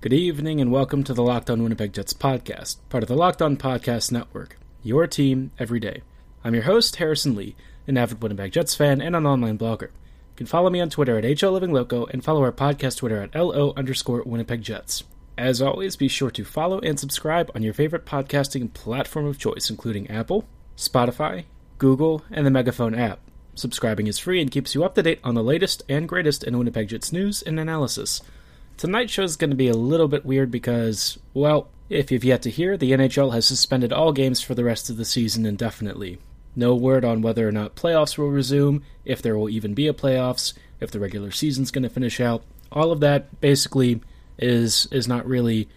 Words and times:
Good 0.00 0.12
evening 0.12 0.60
and 0.60 0.70
welcome 0.70 1.02
to 1.02 1.12
the 1.12 1.24
Locked 1.24 1.50
On 1.50 1.60
Winnipeg 1.60 1.92
Jets 1.92 2.12
podcast, 2.12 2.76
part 2.88 3.02
of 3.02 3.08
the 3.08 3.16
Locked 3.16 3.42
On 3.42 3.56
Podcast 3.56 4.12
Network. 4.12 4.56
Your 4.84 5.08
team 5.08 5.50
every 5.58 5.80
day. 5.80 6.02
I'm 6.44 6.54
your 6.54 6.62
host, 6.62 6.94
Harrison 6.96 7.34
Lee, 7.34 7.56
an 7.88 7.98
avid 7.98 8.22
Winnipeg 8.22 8.52
Jets 8.52 8.76
fan 8.76 9.00
and 9.00 9.16
an 9.16 9.26
online 9.26 9.58
blogger. 9.58 9.88
You 9.90 10.36
can 10.36 10.46
follow 10.46 10.70
me 10.70 10.80
on 10.80 10.88
Twitter 10.88 11.18
at 11.18 11.24
HLLivingLoco 11.24 12.08
and 12.10 12.22
follow 12.22 12.44
our 12.44 12.52
podcast 12.52 12.98
Twitter 12.98 13.20
at 13.20 13.34
LO 13.34 13.72
underscore 13.76 14.22
Winnipeg 14.22 14.62
Jets. 14.62 15.02
As 15.36 15.60
always, 15.60 15.96
be 15.96 16.06
sure 16.06 16.30
to 16.30 16.44
follow 16.44 16.78
and 16.78 17.00
subscribe 17.00 17.50
on 17.56 17.64
your 17.64 17.74
favorite 17.74 18.06
podcasting 18.06 18.72
platform 18.72 19.26
of 19.26 19.36
choice, 19.36 19.68
including 19.68 20.08
Apple, 20.08 20.46
Spotify, 20.76 21.46
Google, 21.78 22.22
and 22.30 22.46
the 22.46 22.52
Megaphone 22.52 22.94
app. 22.94 23.18
Subscribing 23.56 24.06
is 24.06 24.20
free 24.20 24.40
and 24.40 24.52
keeps 24.52 24.76
you 24.76 24.84
up 24.84 24.94
to 24.94 25.02
date 25.02 25.18
on 25.24 25.34
the 25.34 25.42
latest 25.42 25.82
and 25.88 26.08
greatest 26.08 26.44
in 26.44 26.56
Winnipeg 26.56 26.86
Jets 26.86 27.12
news 27.12 27.42
and 27.42 27.58
analysis. 27.58 28.22
Tonight's 28.78 29.12
show 29.12 29.24
is 29.24 29.36
going 29.36 29.50
to 29.50 29.56
be 29.56 29.66
a 29.66 29.74
little 29.74 30.06
bit 30.06 30.24
weird 30.24 30.52
because, 30.52 31.18
well, 31.34 31.68
if 31.90 32.12
you've 32.12 32.24
yet 32.24 32.42
to 32.42 32.50
hear, 32.50 32.76
the 32.76 32.92
NHL 32.92 33.32
has 33.32 33.44
suspended 33.44 33.92
all 33.92 34.12
games 34.12 34.40
for 34.40 34.54
the 34.54 34.62
rest 34.62 34.88
of 34.88 34.96
the 34.96 35.04
season 35.04 35.44
indefinitely. 35.44 36.18
No 36.54 36.76
word 36.76 37.04
on 37.04 37.20
whether 37.20 37.46
or 37.46 37.50
not 37.50 37.74
playoffs 37.74 38.16
will 38.16 38.30
resume, 38.30 38.84
if 39.04 39.20
there 39.20 39.36
will 39.36 39.50
even 39.50 39.74
be 39.74 39.88
a 39.88 39.92
playoffs, 39.92 40.54
if 40.80 40.92
the 40.92 41.00
regular 41.00 41.32
season's 41.32 41.72
going 41.72 41.82
to 41.82 41.88
finish 41.88 42.20
out. 42.20 42.44
All 42.70 42.92
of 42.92 43.00
that 43.00 43.40
basically 43.40 44.00
is 44.38 44.86
is 44.92 45.08
not 45.08 45.26
really 45.26 45.68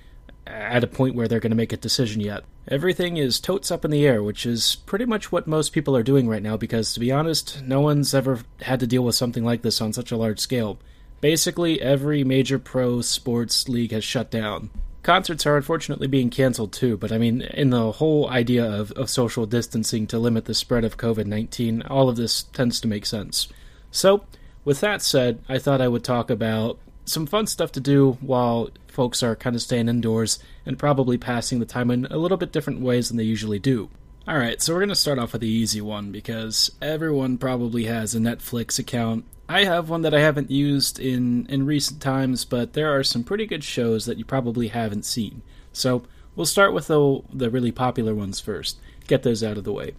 at 0.46 0.84
a 0.84 0.88
point 0.88 1.16
where 1.16 1.28
they're 1.28 1.40
going 1.40 1.52
to 1.52 1.58
make 1.58 1.74
a 1.74 1.78
decision 1.78 2.22
yet. 2.22 2.44
Everything 2.68 3.18
is 3.18 3.40
totes 3.40 3.72
up 3.72 3.84
in 3.84 3.90
the 3.90 4.06
air, 4.06 4.22
which 4.22 4.46
is 4.46 4.76
pretty 4.86 5.06
much 5.06 5.32
what 5.32 5.48
most 5.48 5.74
people 5.74 5.98
are 5.98 6.04
doing 6.04 6.28
right 6.28 6.44
now 6.44 6.56
because 6.56 6.94
to 6.94 7.00
be 7.00 7.12
honest, 7.12 7.64
no 7.64 7.82
one's 7.82 8.14
ever 8.14 8.42
had 8.62 8.80
to 8.82 8.88
deal 8.88 9.04
with 9.04 9.16
something 9.16 9.44
like 9.44 9.64
this 9.64 9.82
on 9.82 9.92
such 9.92 10.12
a 10.12 10.18
large 10.18 10.40
scale. 10.40 10.78
Basically, 11.22 11.80
every 11.80 12.24
major 12.24 12.58
pro 12.58 13.02
sports 13.02 13.70
league 13.70 13.92
has 13.92 14.04
shut 14.04 14.32
down. 14.32 14.72
Concerts 15.04 15.46
are 15.46 15.58
unfortunately 15.58 16.08
being 16.08 16.30
canceled 16.30 16.74
too, 16.74 16.98
but 16.98 17.12
I 17.12 17.18
mean, 17.18 17.42
in 17.42 17.70
the 17.70 17.94
whole 17.94 18.30
idea 18.30 18.66
of, 18.66 18.92
of 18.94 19.10
social 19.10 19.46
distancing 19.46 20.06
to 20.08 20.20
limit 20.20 20.46
the 20.46 20.54
spread 20.54 20.84
of 20.84 20.98
COVID 20.98 21.26
19, 21.26 21.84
all 21.84 22.10
of 22.10 22.18
this 22.18 22.44
tends 22.44 22.80
to 22.82 22.88
make 22.88 23.06
sense. 23.06 23.48
So, 23.92 24.26
with 24.64 24.80
that 24.82 25.02
said, 25.02 25.40
I 25.50 25.58
thought 25.58 25.82
I 25.82 25.88
would 25.88 26.04
talk 26.04 26.30
about 26.30 26.78
some 27.06 27.26
fun 27.26 27.48
stuff 27.48 27.72
to 27.74 27.80
do 27.80 28.18
while 28.22 28.70
folks 28.88 29.24
are 29.24 29.36
kind 29.36 29.56
of 29.56 29.62
staying 29.62 29.90
indoors 29.90 30.40
and 30.66 30.78
probably 30.78 31.18
passing 31.18 31.60
the 31.60 31.66
time 31.66 31.90
in 31.90 32.06
a 32.08 32.18
little 32.18 32.38
bit 32.38 32.52
different 32.52 32.82
ways 32.82 33.08
than 33.08 33.18
they 33.18 33.24
usually 33.24 33.60
do. 33.60 33.90
Alright, 34.28 34.62
so 34.62 34.74
we're 34.74 34.80
going 34.80 34.90
to 34.90 34.96
start 34.96 35.20
off 35.20 35.34
with 35.34 35.42
the 35.42 35.48
easy 35.48 35.82
one 35.82 36.12
because 36.12 36.72
everyone 36.82 37.38
probably 37.38 37.86
has 37.86 38.14
a 38.14 38.20
Netflix 38.20 38.78
account 38.78 39.26
I 39.52 39.66
have 39.66 39.90
one 39.90 40.04
that 40.04 40.14
I 40.14 40.22
haven't 40.22 40.50
used 40.50 40.98
in 40.98 41.46
in 41.48 41.66
recent 41.66 42.02
times, 42.02 42.46
but 42.46 42.72
there 42.72 42.98
are 42.98 43.04
some 43.04 43.22
pretty 43.22 43.46
good 43.46 43.66
shows 43.66 44.06
that 44.06 44.18
you 44.18 44.24
probably 44.24 44.70
haven't 44.70 45.04
seen. 45.04 45.42
So 45.74 46.04
we'll 46.38 46.46
start 46.46 46.74
with 46.74 46.88
the 46.88 47.22
the 47.34 47.50
really 47.50 47.74
popular 47.74 48.16
ones 48.16 48.40
first. 48.40 48.80
Get 49.08 49.24
those 49.24 49.44
out 49.44 49.58
of 49.58 49.66
the 49.66 49.74
way. 49.74 49.94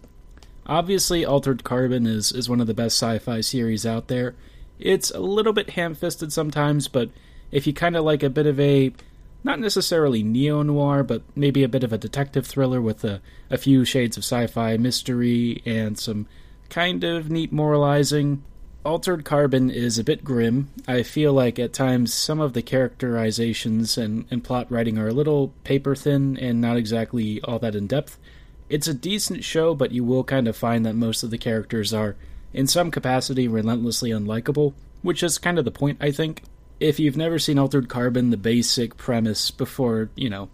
Obviously, 0.65 1.23
Altered 1.23 1.63
Carbon 1.63 2.07
is 2.07 2.31
is 2.31 2.49
one 2.49 2.61
of 2.61 2.65
the 2.65 2.73
best 2.73 2.97
sci-fi 2.97 3.41
series 3.41 3.85
out 3.85 4.07
there. 4.07 4.33
It's 4.79 5.11
a 5.11 5.19
little 5.19 5.53
bit 5.53 5.69
ham-fisted 5.69 6.33
sometimes, 6.33 6.87
but 6.87 7.11
if 7.51 7.67
you 7.67 7.73
kind 7.73 7.95
of 7.95 8.03
like 8.03 8.23
a 8.23 8.31
bit 8.31 8.47
of 8.47 8.59
a 8.59 8.91
not 9.43 9.59
necessarily 9.59 10.23
neo 10.23 10.61
noir, 10.63 11.03
but 11.03 11.21
maybe 11.35 11.63
a 11.63 11.69
bit 11.69 11.83
of 11.83 11.93
a 11.93 11.97
detective 11.97 12.45
thriller 12.45 12.81
with 12.81 13.03
a, 13.03 13.21
a 13.49 13.57
few 13.57 13.85
shades 13.85 14.17
of 14.17 14.23
sci 14.23 14.47
fi 14.47 14.77
mystery 14.77 15.61
and 15.65 15.99
some 15.99 16.27
kind 16.69 17.03
of 17.03 17.29
neat 17.29 17.51
moralizing, 17.51 18.43
Altered 18.85 19.23
Carbon 19.23 19.69
is 19.69 19.97
a 19.97 20.03
bit 20.03 20.25
grim. 20.25 20.69
I 20.87 21.03
feel 21.03 21.31
like 21.31 21.57
at 21.57 21.71
times 21.71 22.13
some 22.13 22.41
of 22.41 22.51
the 22.51 22.61
characterizations 22.61 23.97
and, 23.97 24.25
and 24.29 24.43
plot 24.43 24.69
writing 24.69 24.97
are 24.97 25.07
a 25.07 25.13
little 25.13 25.53
paper 25.63 25.95
thin 25.95 26.37
and 26.37 26.59
not 26.59 26.75
exactly 26.75 27.39
all 27.43 27.59
that 27.59 27.75
in 27.75 27.87
depth. 27.87 28.17
It's 28.69 28.87
a 28.87 28.93
decent 28.93 29.43
show, 29.45 29.73
but 29.73 29.91
you 29.91 30.03
will 30.03 30.25
kind 30.25 30.49
of 30.49 30.57
find 30.57 30.85
that 30.85 30.95
most 30.95 31.23
of 31.23 31.29
the 31.29 31.37
characters 31.37 31.93
are, 31.93 32.17
in 32.53 32.67
some 32.67 32.91
capacity, 32.91 33.47
relentlessly 33.47 34.09
unlikable, 34.09 34.73
which 35.01 35.23
is 35.23 35.37
kind 35.37 35.57
of 35.57 35.65
the 35.65 35.71
point, 35.71 35.97
I 36.01 36.11
think. 36.11 36.43
If 36.79 36.99
you've 36.99 37.17
never 37.17 37.39
seen 37.39 37.59
Altered 37.59 37.89
Carbon, 37.89 38.29
the 38.29 38.37
basic 38.37 38.97
premise 38.97 39.51
before, 39.51 40.09
you 40.15 40.29
know, 40.29 40.49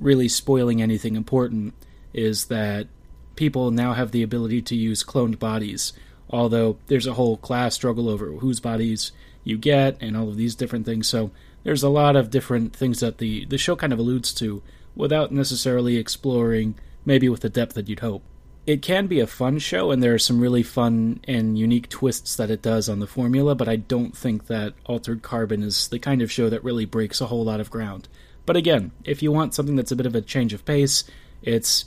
really 0.00 0.28
spoiling 0.28 0.80
anything 0.80 1.16
important 1.16 1.74
is 2.12 2.46
that 2.46 2.86
people 3.34 3.70
now 3.70 3.92
have 3.92 4.12
the 4.12 4.22
ability 4.22 4.62
to 4.62 4.74
use 4.74 5.04
cloned 5.04 5.38
bodies 5.38 5.92
although 6.30 6.76
there's 6.86 7.06
a 7.06 7.14
whole 7.14 7.36
class 7.36 7.74
struggle 7.74 8.08
over 8.08 8.26
whose 8.32 8.60
bodies 8.60 9.12
you 9.44 9.56
get 9.56 9.96
and 10.00 10.16
all 10.16 10.28
of 10.28 10.36
these 10.36 10.54
different 10.54 10.84
things. 10.84 11.06
So 11.06 11.30
there's 11.62 11.82
a 11.82 11.88
lot 11.88 12.16
of 12.16 12.30
different 12.30 12.74
things 12.74 13.00
that 13.00 13.18
the, 13.18 13.44
the 13.46 13.58
show 13.58 13.76
kind 13.76 13.92
of 13.92 13.98
alludes 13.98 14.32
to 14.34 14.62
without 14.94 15.30
necessarily 15.30 15.96
exploring 15.96 16.74
maybe 17.04 17.28
with 17.28 17.40
the 17.40 17.48
depth 17.48 17.74
that 17.74 17.88
you'd 17.88 18.00
hope. 18.00 18.22
It 18.66 18.82
can 18.82 19.06
be 19.06 19.20
a 19.20 19.28
fun 19.28 19.60
show, 19.60 19.92
and 19.92 20.02
there 20.02 20.12
are 20.12 20.18
some 20.18 20.40
really 20.40 20.64
fun 20.64 21.20
and 21.28 21.56
unique 21.56 21.88
twists 21.88 22.34
that 22.34 22.50
it 22.50 22.62
does 22.62 22.88
on 22.88 22.98
the 22.98 23.06
formula, 23.06 23.54
but 23.54 23.68
I 23.68 23.76
don't 23.76 24.16
think 24.16 24.48
that 24.48 24.74
Altered 24.86 25.22
Carbon 25.22 25.62
is 25.62 25.86
the 25.86 26.00
kind 26.00 26.20
of 26.20 26.32
show 26.32 26.50
that 26.50 26.64
really 26.64 26.84
breaks 26.84 27.20
a 27.20 27.26
whole 27.26 27.44
lot 27.44 27.60
of 27.60 27.70
ground. 27.70 28.08
But 28.44 28.56
again, 28.56 28.90
if 29.04 29.22
you 29.22 29.30
want 29.30 29.54
something 29.54 29.76
that's 29.76 29.92
a 29.92 29.96
bit 29.96 30.06
of 30.06 30.16
a 30.16 30.20
change 30.20 30.52
of 30.52 30.64
pace, 30.64 31.04
it's 31.42 31.84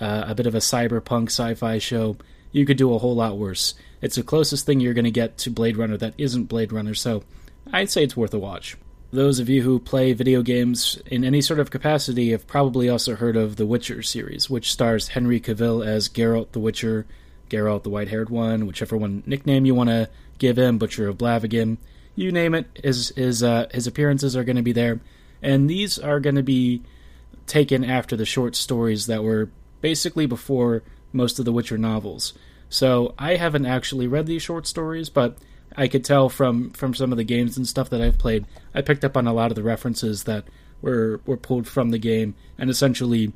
uh, 0.00 0.24
a 0.28 0.34
bit 0.36 0.46
of 0.46 0.54
a 0.54 0.58
cyberpunk 0.58 1.26
sci 1.26 1.54
fi 1.54 1.78
show, 1.78 2.16
you 2.52 2.64
could 2.64 2.76
do 2.76 2.94
a 2.94 2.98
whole 2.98 3.16
lot 3.16 3.36
worse. 3.36 3.74
It's 4.00 4.14
the 4.14 4.22
closest 4.22 4.66
thing 4.66 4.78
you're 4.78 4.94
going 4.94 5.04
to 5.04 5.10
get 5.10 5.36
to 5.38 5.50
Blade 5.50 5.76
Runner 5.76 5.96
that 5.96 6.14
isn't 6.16 6.44
Blade 6.44 6.72
Runner, 6.72 6.94
so 6.94 7.24
I'd 7.72 7.90
say 7.90 8.04
it's 8.04 8.16
worth 8.16 8.34
a 8.34 8.38
watch. 8.38 8.76
Those 9.12 9.40
of 9.40 9.48
you 9.48 9.62
who 9.62 9.80
play 9.80 10.12
video 10.12 10.40
games 10.42 11.00
in 11.06 11.24
any 11.24 11.40
sort 11.40 11.58
of 11.58 11.70
capacity 11.70 12.30
have 12.30 12.46
probably 12.46 12.88
also 12.88 13.16
heard 13.16 13.36
of 13.36 13.56
the 13.56 13.66
Witcher 13.66 14.02
series, 14.02 14.48
which 14.48 14.70
stars 14.70 15.08
Henry 15.08 15.40
Cavill 15.40 15.84
as 15.84 16.08
Geralt 16.08 16.52
the 16.52 16.60
Witcher, 16.60 17.06
Geralt 17.48 17.82
the 17.82 17.90
white 17.90 18.08
haired 18.08 18.30
one, 18.30 18.66
whichever 18.68 18.96
one 18.96 19.24
nickname 19.26 19.66
you 19.66 19.74
want 19.74 19.90
to 19.90 20.08
give 20.38 20.56
him, 20.56 20.78
Butcher 20.78 21.08
of 21.08 21.18
Blaviken. 21.18 21.78
You 22.14 22.30
name 22.30 22.54
it, 22.54 22.66
his, 22.84 23.08
his, 23.16 23.42
uh, 23.42 23.66
his 23.74 23.88
appearances 23.88 24.36
are 24.36 24.44
going 24.44 24.56
to 24.56 24.62
be 24.62 24.72
there. 24.72 25.00
And 25.42 25.68
these 25.68 25.98
are 25.98 26.20
going 26.20 26.36
to 26.36 26.42
be 26.44 26.82
taken 27.48 27.84
after 27.84 28.16
the 28.16 28.24
short 28.24 28.54
stories 28.54 29.06
that 29.06 29.24
were 29.24 29.50
basically 29.80 30.26
before 30.26 30.84
most 31.12 31.40
of 31.40 31.44
the 31.44 31.52
Witcher 31.52 31.78
novels. 31.78 32.32
So 32.68 33.14
I 33.18 33.34
haven't 33.34 33.66
actually 33.66 34.06
read 34.06 34.26
these 34.26 34.42
short 34.42 34.68
stories, 34.68 35.10
but 35.10 35.36
I 35.76 35.88
could 35.88 36.04
tell 36.04 36.28
from 36.28 36.70
from 36.70 36.94
some 36.94 37.12
of 37.12 37.18
the 37.18 37.24
games 37.24 37.56
and 37.56 37.66
stuff 37.66 37.90
that 37.90 38.00
I've 38.00 38.18
played, 38.18 38.46
I 38.74 38.82
picked 38.82 39.04
up 39.04 39.16
on 39.16 39.26
a 39.26 39.32
lot 39.32 39.50
of 39.50 39.54
the 39.54 39.62
references 39.62 40.24
that 40.24 40.44
were 40.82 41.20
were 41.26 41.36
pulled 41.36 41.68
from 41.68 41.90
the 41.90 41.98
game 41.98 42.34
and 42.58 42.70
essentially 42.70 43.32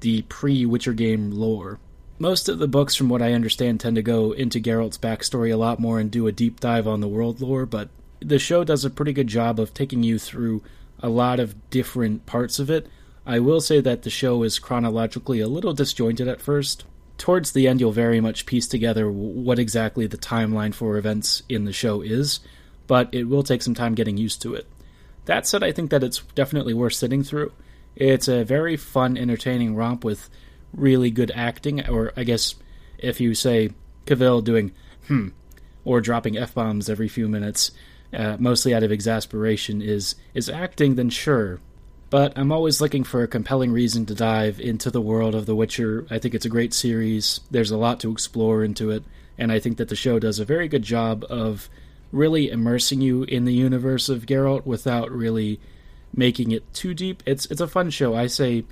the 0.00 0.22
pre-Witcher 0.22 0.92
game 0.92 1.30
lore. 1.30 1.80
Most 2.20 2.48
of 2.48 2.58
the 2.58 2.68
books, 2.68 2.94
from 2.94 3.08
what 3.08 3.22
I 3.22 3.32
understand, 3.32 3.80
tend 3.80 3.96
to 3.96 4.02
go 4.02 4.32
into 4.32 4.60
Geralt's 4.60 4.98
backstory 4.98 5.52
a 5.52 5.56
lot 5.56 5.78
more 5.78 6.00
and 6.00 6.10
do 6.10 6.26
a 6.26 6.32
deep 6.32 6.58
dive 6.58 6.86
on 6.86 7.00
the 7.00 7.08
world 7.08 7.40
lore, 7.40 7.64
but 7.64 7.88
the 8.20 8.38
show 8.38 8.64
does 8.64 8.84
a 8.84 8.90
pretty 8.90 9.12
good 9.12 9.28
job 9.28 9.60
of 9.60 9.72
taking 9.72 10.02
you 10.02 10.18
through 10.18 10.62
a 11.00 11.08
lot 11.08 11.38
of 11.38 11.70
different 11.70 12.26
parts 12.26 12.58
of 12.58 12.70
it. 12.70 12.88
I 13.24 13.38
will 13.38 13.60
say 13.60 13.80
that 13.80 14.02
the 14.02 14.10
show 14.10 14.42
is 14.42 14.58
chronologically 14.58 15.38
a 15.40 15.48
little 15.48 15.74
disjointed 15.74 16.26
at 16.26 16.40
first, 16.40 16.84
towards 17.18 17.52
the 17.52 17.68
end, 17.68 17.80
you'll 17.80 17.92
very 17.92 18.20
much 18.20 18.46
piece 18.46 18.66
together 18.66 19.10
what 19.10 19.58
exactly 19.58 20.06
the 20.06 20.16
timeline 20.16 20.72
for 20.72 20.96
events 20.96 21.42
in 21.48 21.64
the 21.64 21.72
show 21.72 22.00
is, 22.00 22.40
but 22.86 23.08
it 23.12 23.24
will 23.24 23.42
take 23.42 23.62
some 23.62 23.74
time 23.74 23.94
getting 23.94 24.16
used 24.16 24.40
to 24.42 24.54
it. 24.54 24.66
That 25.26 25.46
said, 25.46 25.62
I 25.62 25.72
think 25.72 25.90
that 25.90 26.02
it's 26.02 26.20
definitely 26.34 26.72
worth 26.72 26.94
sitting 26.94 27.22
through. 27.22 27.52
It's 27.96 28.28
a 28.28 28.44
very 28.44 28.76
fun, 28.76 29.18
entertaining 29.18 29.74
romp 29.74 30.04
with 30.04 30.30
really 30.72 31.10
good 31.10 31.32
acting, 31.34 31.86
or 31.88 32.12
I 32.16 32.24
guess 32.24 32.54
if 32.98 33.20
you 33.20 33.34
say 33.34 33.70
Cavill 34.06 34.42
doing 34.42 34.72
hmm 35.06 35.28
or 35.84 36.00
dropping 36.00 36.36
f 36.38 36.54
bombs 36.54 36.88
every 36.88 37.08
few 37.08 37.28
minutes, 37.28 37.72
uh, 38.12 38.36
mostly 38.38 38.74
out 38.74 38.82
of 38.82 38.92
exasperation, 38.92 39.82
is 39.82 40.14
is 40.32 40.48
acting, 40.48 40.94
then 40.94 41.10
sure, 41.10 41.60
but 42.10 42.36
I'm 42.36 42.52
always 42.52 42.80
looking 42.80 43.04
for 43.04 43.22
a 43.22 43.28
compelling 43.28 43.72
reason 43.72 44.06
to 44.06 44.14
dive 44.14 44.60
into 44.60 44.90
the 44.90 45.00
world 45.00 45.34
of 45.34 45.46
The 45.46 45.54
Witcher. 45.54 46.06
I 46.10 46.18
think 46.18 46.34
it's 46.34 46.46
a 46.46 46.50
great 46.50 46.72
series. 46.72 47.40
There's 47.50 47.70
a 47.70 47.76
lot 47.76 48.00
to 48.00 48.10
explore 48.10 48.64
into 48.64 48.90
it, 48.90 49.04
and 49.36 49.52
I 49.52 49.58
think 49.58 49.76
that 49.76 49.88
the 49.88 49.96
show 49.96 50.18
does 50.18 50.38
a 50.38 50.44
very 50.44 50.68
good 50.68 50.82
job 50.82 51.24
of 51.28 51.68
really 52.10 52.50
immersing 52.50 53.00
you 53.00 53.24
in 53.24 53.44
the 53.44 53.52
universe 53.52 54.08
of 54.08 54.26
Geralt 54.26 54.64
without 54.64 55.10
really 55.10 55.60
making 56.14 56.50
it 56.50 56.72
too 56.72 56.94
deep. 56.94 57.22
It's 57.26 57.46
it's 57.46 57.60
a 57.60 57.66
fun 57.68 57.90
show. 57.90 58.14
I 58.14 58.26
say 58.26 58.64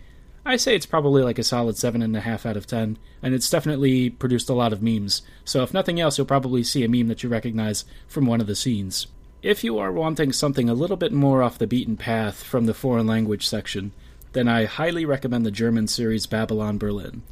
I 0.45 0.57
say 0.57 0.75
it's 0.75 0.87
probably 0.87 1.23
like 1.23 1.39
a 1.39 1.45
solid 1.45 1.77
seven 1.77 2.03
and 2.03 2.17
a 2.17 2.21
half 2.21 2.47
out 2.47 2.57
of 2.57 2.67
ten, 2.67 2.99
and 3.23 3.35
it's 3.35 3.51
definitely 3.51 4.11
produced 4.11 4.49
a 4.49 4.55
lot 4.55 4.73
of 4.73 4.83
memes. 4.83 5.23
So 5.45 5.63
if 5.63 5.75
nothing 5.75 6.01
else, 6.01 6.17
you'll 6.17 6.27
probably 6.27 6.63
see 6.63 6.85
a 6.85 6.89
meme 6.89 7.09
that 7.09 7.23
you 7.23 7.29
recognize 7.29 7.85
from 8.07 8.27
one 8.27 8.41
of 8.41 8.47
the 8.47 8.57
scenes. 8.57 9.09
If 9.47 9.63
you 9.63 9.79
are 9.79 9.93
wanting 9.93 10.33
something 10.33 10.69
a 10.69 10.75
little 10.75 10.97
bit 10.97 11.13
more 11.13 11.41
off 11.41 11.57
the 11.57 11.69
beaten 11.69 11.97
path 11.97 12.43
from 12.43 12.67
the 12.67 12.75
foreign 12.75 13.07
language 13.07 13.47
section, 13.47 13.93
then 14.33 14.49
I 14.49 14.65
highly 14.65 15.05
recommend 15.05 15.47
the 15.47 15.53
German 15.53 15.87
series 15.87 16.27
Babylon 16.27 16.79
Berlin. 16.79 17.23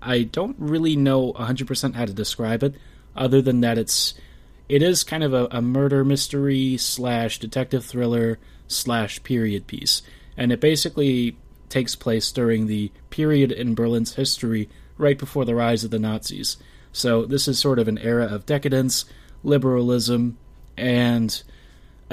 I 0.00 0.22
don't 0.22 0.54
really 0.60 0.94
know 0.94 1.32
100% 1.32 1.94
how 1.96 2.04
to 2.04 2.12
describe 2.12 2.62
it, 2.62 2.76
other 3.16 3.42
than 3.42 3.60
that 3.62 3.76
it's 3.76 4.14
it 4.68 4.82
is 4.82 5.02
kind 5.02 5.24
of 5.24 5.34
a, 5.34 5.48
a 5.50 5.60
murder 5.60 6.04
mystery 6.04 6.76
slash 6.76 7.40
detective 7.40 7.84
thriller 7.84 8.38
slash 8.68 9.20
period 9.24 9.66
piece. 9.66 10.00
and 10.36 10.52
it 10.52 10.60
basically 10.60 11.36
takes 11.70 11.96
place 11.96 12.30
during 12.30 12.68
the 12.68 12.92
period 13.10 13.50
in 13.50 13.74
Berlin's 13.74 14.14
history 14.14 14.68
right 14.96 15.18
before 15.18 15.44
the 15.44 15.56
rise 15.56 15.82
of 15.82 15.90
the 15.90 15.98
Nazis. 15.98 16.56
So 16.92 17.24
this 17.24 17.48
is 17.48 17.58
sort 17.58 17.80
of 17.80 17.88
an 17.88 17.98
era 17.98 18.26
of 18.26 18.46
decadence, 18.46 19.06
liberalism, 19.42 20.38
and 20.76 21.42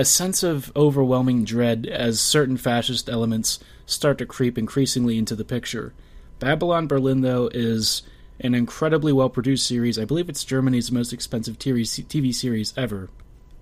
a 0.02 0.06
sense 0.06 0.42
of 0.42 0.76
overwhelming 0.76 1.46
dread 1.46 1.86
as 1.86 2.20
certain 2.20 2.58
fascist 2.58 3.08
elements 3.08 3.60
start 3.86 4.18
to 4.18 4.26
creep 4.26 4.58
increasingly 4.58 5.16
into 5.16 5.36
the 5.36 5.46
picture. 5.46 5.94
Babylon 6.40 6.88
Berlin, 6.88 7.22
though, 7.22 7.52
is 7.54 8.02
an 8.40 8.56
incredibly 8.56 9.14
well 9.14 9.30
produced 9.30 9.68
series. 9.68 10.00
I 10.00 10.06
believe 10.06 10.28
it's 10.28 10.44
Germany's 10.44 10.92
most 10.92 11.14
expensive 11.14 11.60
TV 11.60 12.34
series 12.34 12.74
ever. 12.76 13.10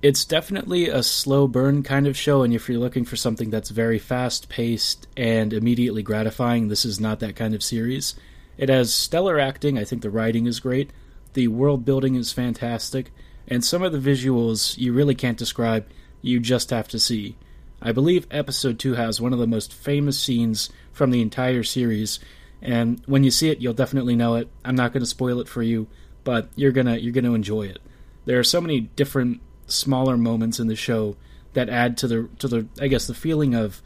It's 0.01 0.23
definitely 0.23 0.87
a 0.87 1.03
slow 1.03 1.45
burn 1.45 1.83
kind 1.83 2.07
of 2.07 2.15
show, 2.15 2.41
and 2.41 2.53
if 2.53 2.69
you're 2.69 2.79
looking 2.79 3.03
for 3.03 3.17
something 3.17 3.49
that's 3.49 3.69
very 3.69 3.99
fast 3.99 4.47
paced 4.47 5.07
and 5.17 5.51
immediately 5.51 6.03
gratifying, 6.03 6.69
this 6.69 6.85
is 6.85 7.01
not 7.01 7.19
that 7.19 7.35
kind 7.35 7.53
of 7.53 7.61
series. 7.61 8.15
It 8.57 8.69
has 8.69 8.93
stellar 8.93 9.37
acting, 9.41 9.77
I 9.77 9.83
think 9.83 10.03
the 10.03 10.09
writing 10.09 10.47
is 10.47 10.61
great, 10.61 10.91
the 11.33 11.49
world 11.49 11.83
building 11.83 12.15
is 12.15 12.31
fantastic, 12.31 13.11
and 13.45 13.65
some 13.65 13.83
of 13.83 13.91
the 13.91 13.99
visuals 13.99 14.77
you 14.77 14.93
really 14.93 15.15
can't 15.15 15.37
describe, 15.37 15.85
you 16.21 16.39
just 16.39 16.69
have 16.69 16.87
to 16.89 16.99
see. 16.99 17.35
I 17.81 17.91
believe 17.91 18.27
episode 18.29 18.77
2 18.79 18.93
has 18.93 19.21
one 19.21 19.33
of 19.33 19.39
the 19.39 19.47
most 19.47 19.73
famous 19.73 20.19
scenes 20.19 20.69
from 20.91 21.11
the 21.11 21.21
entire 21.21 21.63
series, 21.63 22.19
and 22.61 23.01
when 23.05 23.23
you 23.23 23.31
see 23.31 23.49
it, 23.49 23.61
you'll 23.61 23.73
definitely 23.73 24.15
know 24.15 24.35
it. 24.35 24.49
I'm 24.65 24.75
not 24.75 24.91
going 24.91 25.01
to 25.01 25.07
spoil 25.07 25.39
it 25.39 25.47
for 25.47 25.63
you, 25.63 25.87
but 26.23 26.49
you're 26.55 26.73
going 26.73 26.87
to 26.87 26.99
you're 26.99 27.13
going 27.13 27.23
to 27.23 27.35
enjoy 27.35 27.63
it. 27.63 27.79
There 28.25 28.39
are 28.39 28.43
so 28.43 28.59
many 28.59 28.81
different 28.81 29.41
smaller 29.67 30.17
moments 30.17 30.59
in 30.59 30.67
the 30.67 30.75
show 30.75 31.15
that 31.53 31.69
add 31.69 31.97
to 31.97 32.07
the 32.07 32.29
to 32.39 32.47
the 32.47 32.67
I 32.81 32.87
guess 32.87 33.07
the 33.07 33.13
feeling 33.13 33.55
of 33.55 33.81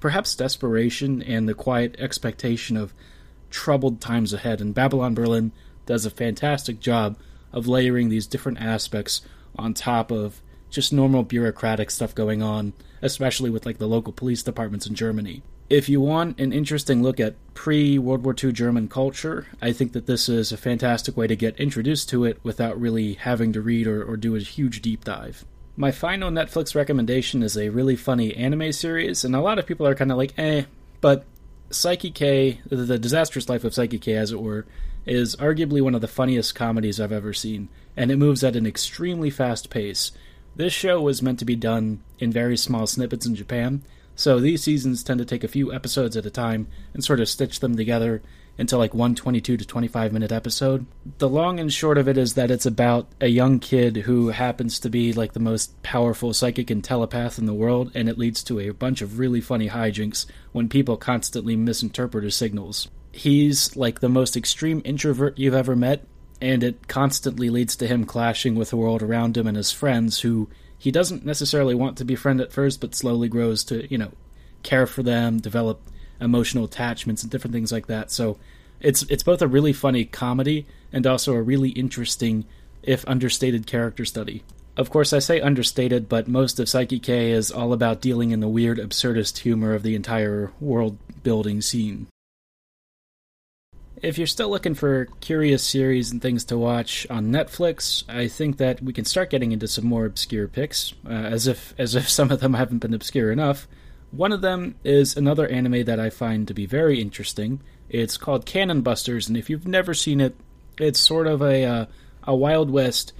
perhaps 0.00 0.34
desperation 0.34 1.22
and 1.22 1.48
the 1.48 1.54
quiet 1.54 1.96
expectation 1.98 2.76
of 2.76 2.92
troubled 3.50 4.00
times 4.00 4.32
ahead. 4.32 4.60
And 4.60 4.74
Babylon 4.74 5.14
Berlin 5.14 5.52
does 5.86 6.04
a 6.04 6.10
fantastic 6.10 6.80
job 6.80 7.16
of 7.52 7.66
layering 7.66 8.08
these 8.08 8.26
different 8.26 8.60
aspects 8.60 9.22
on 9.56 9.74
top 9.74 10.10
of 10.10 10.42
just 10.70 10.92
normal 10.92 11.22
bureaucratic 11.22 11.90
stuff 11.90 12.14
going 12.14 12.42
on, 12.42 12.72
especially 13.02 13.50
with 13.50 13.66
like 13.66 13.78
the 13.78 13.88
local 13.88 14.12
police 14.12 14.42
departments 14.42 14.86
in 14.86 14.94
Germany. 14.94 15.42
If 15.70 15.88
you 15.88 16.00
want 16.00 16.40
an 16.40 16.52
interesting 16.52 17.02
look 17.02 17.20
at 17.20 17.34
pre 17.52 17.98
World 17.98 18.24
War 18.24 18.34
II 18.42 18.52
German 18.52 18.88
culture, 18.88 19.46
I 19.60 19.72
think 19.72 19.92
that 19.92 20.06
this 20.06 20.28
is 20.28 20.50
a 20.50 20.56
fantastic 20.56 21.16
way 21.16 21.26
to 21.26 21.36
get 21.36 21.60
introduced 21.60 22.08
to 22.10 22.24
it 22.24 22.38
without 22.42 22.80
really 22.80 23.14
having 23.14 23.52
to 23.52 23.60
read 23.60 23.86
or, 23.86 24.02
or 24.02 24.16
do 24.16 24.34
a 24.34 24.40
huge 24.40 24.80
deep 24.80 25.04
dive. 25.04 25.44
My 25.76 25.92
final 25.92 26.30
Netflix 26.30 26.74
recommendation 26.74 27.42
is 27.42 27.56
a 27.56 27.68
really 27.68 27.96
funny 27.96 28.34
anime 28.34 28.72
series, 28.72 29.24
and 29.24 29.36
a 29.36 29.40
lot 29.40 29.58
of 29.58 29.66
people 29.66 29.86
are 29.86 29.94
kind 29.94 30.10
of 30.10 30.16
like, 30.16 30.32
eh, 30.38 30.64
but 31.00 31.24
Saiki 31.70 32.12
K, 32.12 32.60
The 32.68 32.98
Disastrous 32.98 33.48
Life 33.48 33.62
of 33.64 33.72
Saiki 33.74 34.00
K, 34.00 34.14
as 34.14 34.32
it 34.32 34.40
were, 34.40 34.64
is 35.06 35.36
arguably 35.36 35.82
one 35.82 35.94
of 35.94 36.00
the 36.00 36.08
funniest 36.08 36.54
comedies 36.54 37.00
I've 37.00 37.12
ever 37.12 37.32
seen, 37.32 37.68
and 37.96 38.10
it 38.10 38.16
moves 38.16 38.42
at 38.42 38.56
an 38.56 38.66
extremely 38.66 39.30
fast 39.30 39.70
pace. 39.70 40.12
This 40.58 40.72
show 40.72 41.00
was 41.00 41.22
meant 41.22 41.38
to 41.38 41.44
be 41.44 41.54
done 41.54 42.02
in 42.18 42.32
very 42.32 42.56
small 42.56 42.88
snippets 42.88 43.24
in 43.24 43.36
Japan, 43.36 43.82
so 44.16 44.40
these 44.40 44.60
seasons 44.60 45.04
tend 45.04 45.18
to 45.20 45.24
take 45.24 45.44
a 45.44 45.48
few 45.48 45.72
episodes 45.72 46.16
at 46.16 46.26
a 46.26 46.30
time 46.30 46.66
and 46.92 47.04
sort 47.04 47.20
of 47.20 47.28
stitch 47.28 47.60
them 47.60 47.76
together 47.76 48.22
into 48.58 48.76
like 48.76 48.92
one 48.92 49.14
22 49.14 49.56
to 49.56 49.64
25 49.64 50.12
minute 50.12 50.32
episode. 50.32 50.84
The 51.18 51.28
long 51.28 51.60
and 51.60 51.72
short 51.72 51.96
of 51.96 52.08
it 52.08 52.18
is 52.18 52.34
that 52.34 52.50
it's 52.50 52.66
about 52.66 53.06
a 53.20 53.28
young 53.28 53.60
kid 53.60 53.98
who 53.98 54.30
happens 54.30 54.80
to 54.80 54.90
be 54.90 55.12
like 55.12 55.32
the 55.32 55.38
most 55.38 55.80
powerful 55.84 56.34
psychic 56.34 56.70
and 56.70 56.82
telepath 56.82 57.38
in 57.38 57.46
the 57.46 57.54
world, 57.54 57.92
and 57.94 58.08
it 58.08 58.18
leads 58.18 58.42
to 58.42 58.58
a 58.58 58.70
bunch 58.70 59.00
of 59.00 59.20
really 59.20 59.40
funny 59.40 59.68
hijinks 59.68 60.26
when 60.50 60.68
people 60.68 60.96
constantly 60.96 61.54
misinterpret 61.54 62.24
his 62.24 62.34
signals. 62.34 62.88
He's 63.12 63.76
like 63.76 64.00
the 64.00 64.08
most 64.08 64.36
extreme 64.36 64.82
introvert 64.84 65.38
you've 65.38 65.54
ever 65.54 65.76
met, 65.76 66.04
and 66.40 66.62
it 66.62 66.88
constantly 66.88 67.50
leads 67.50 67.76
to 67.76 67.86
him 67.86 68.04
clashing 68.04 68.54
with 68.54 68.70
the 68.70 68.76
world 68.76 69.02
around 69.02 69.36
him 69.36 69.46
and 69.46 69.56
his 69.56 69.72
friends 69.72 70.20
who 70.20 70.48
he 70.78 70.90
doesn't 70.90 71.26
necessarily 71.26 71.74
want 71.74 71.98
to 71.98 72.04
befriend 72.04 72.40
at 72.40 72.52
first, 72.52 72.80
but 72.80 72.94
slowly 72.94 73.28
grows 73.28 73.64
to, 73.64 73.90
you 73.90 73.98
know, 73.98 74.12
care 74.62 74.86
for 74.86 75.02
them, 75.02 75.38
develop 75.38 75.80
emotional 76.20 76.64
attachments 76.64 77.22
and 77.22 77.30
different 77.30 77.52
things 77.52 77.72
like 77.72 77.88
that. 77.88 78.10
So 78.10 78.38
it's 78.80 79.02
it's 79.04 79.24
both 79.24 79.42
a 79.42 79.48
really 79.48 79.72
funny 79.72 80.04
comedy 80.04 80.66
and 80.92 81.06
also 81.06 81.34
a 81.34 81.42
really 81.42 81.70
interesting, 81.70 82.44
if 82.82 83.06
understated, 83.08 83.66
character 83.66 84.04
study. 84.04 84.44
Of 84.76 84.90
course, 84.90 85.12
I 85.12 85.18
say 85.18 85.40
understated, 85.40 86.08
but 86.08 86.28
most 86.28 86.60
of 86.60 86.68
Saiki 86.68 87.02
K 87.02 87.32
is 87.32 87.50
all 87.50 87.72
about 87.72 88.00
dealing 88.00 88.30
in 88.30 88.38
the 88.38 88.48
weird, 88.48 88.78
absurdist 88.78 89.38
humor 89.38 89.74
of 89.74 89.82
the 89.82 89.96
entire 89.96 90.52
world 90.60 90.98
building 91.24 91.60
scene. 91.60 92.06
If 94.00 94.16
you're 94.16 94.26
still 94.28 94.48
looking 94.48 94.74
for 94.74 95.06
curious 95.20 95.64
series 95.64 96.12
and 96.12 96.22
things 96.22 96.44
to 96.44 96.58
watch 96.58 97.06
on 97.10 97.32
Netflix, 97.32 98.04
I 98.08 98.28
think 98.28 98.58
that 98.58 98.82
we 98.82 98.92
can 98.92 99.04
start 99.04 99.30
getting 99.30 99.50
into 99.50 99.66
some 99.66 99.86
more 99.86 100.04
obscure 100.04 100.46
picks, 100.46 100.92
uh, 101.04 101.10
as 101.10 101.46
if 101.46 101.74
as 101.78 101.94
if 101.94 102.08
some 102.18 102.30
of 102.30 102.40
them 102.40 102.54
haven't 102.54 102.78
been 102.78 102.94
obscure 102.94 103.32
enough. 103.32 103.66
One 104.10 104.32
of 104.32 104.40
them 104.40 104.76
is 104.84 105.16
another 105.16 105.48
anime 105.48 105.84
that 105.84 106.00
I 106.00 106.10
find 106.10 106.46
to 106.46 106.54
be 106.54 106.64
very 106.64 107.00
interesting. 107.00 107.60
It's 107.88 108.16
called 108.16 108.46
Cannon 108.46 108.82
Busters, 108.82 109.28
and 109.28 109.36
if 109.36 109.50
you've 109.50 109.66
never 109.66 109.94
seen 109.94 110.20
it, 110.20 110.36
it's 110.78 111.00
sort 111.00 111.26
of 111.26 111.42
a 111.42 111.64
uh, 111.64 111.86
a 112.22 112.36
Wild 112.36 112.70
West 112.70 113.12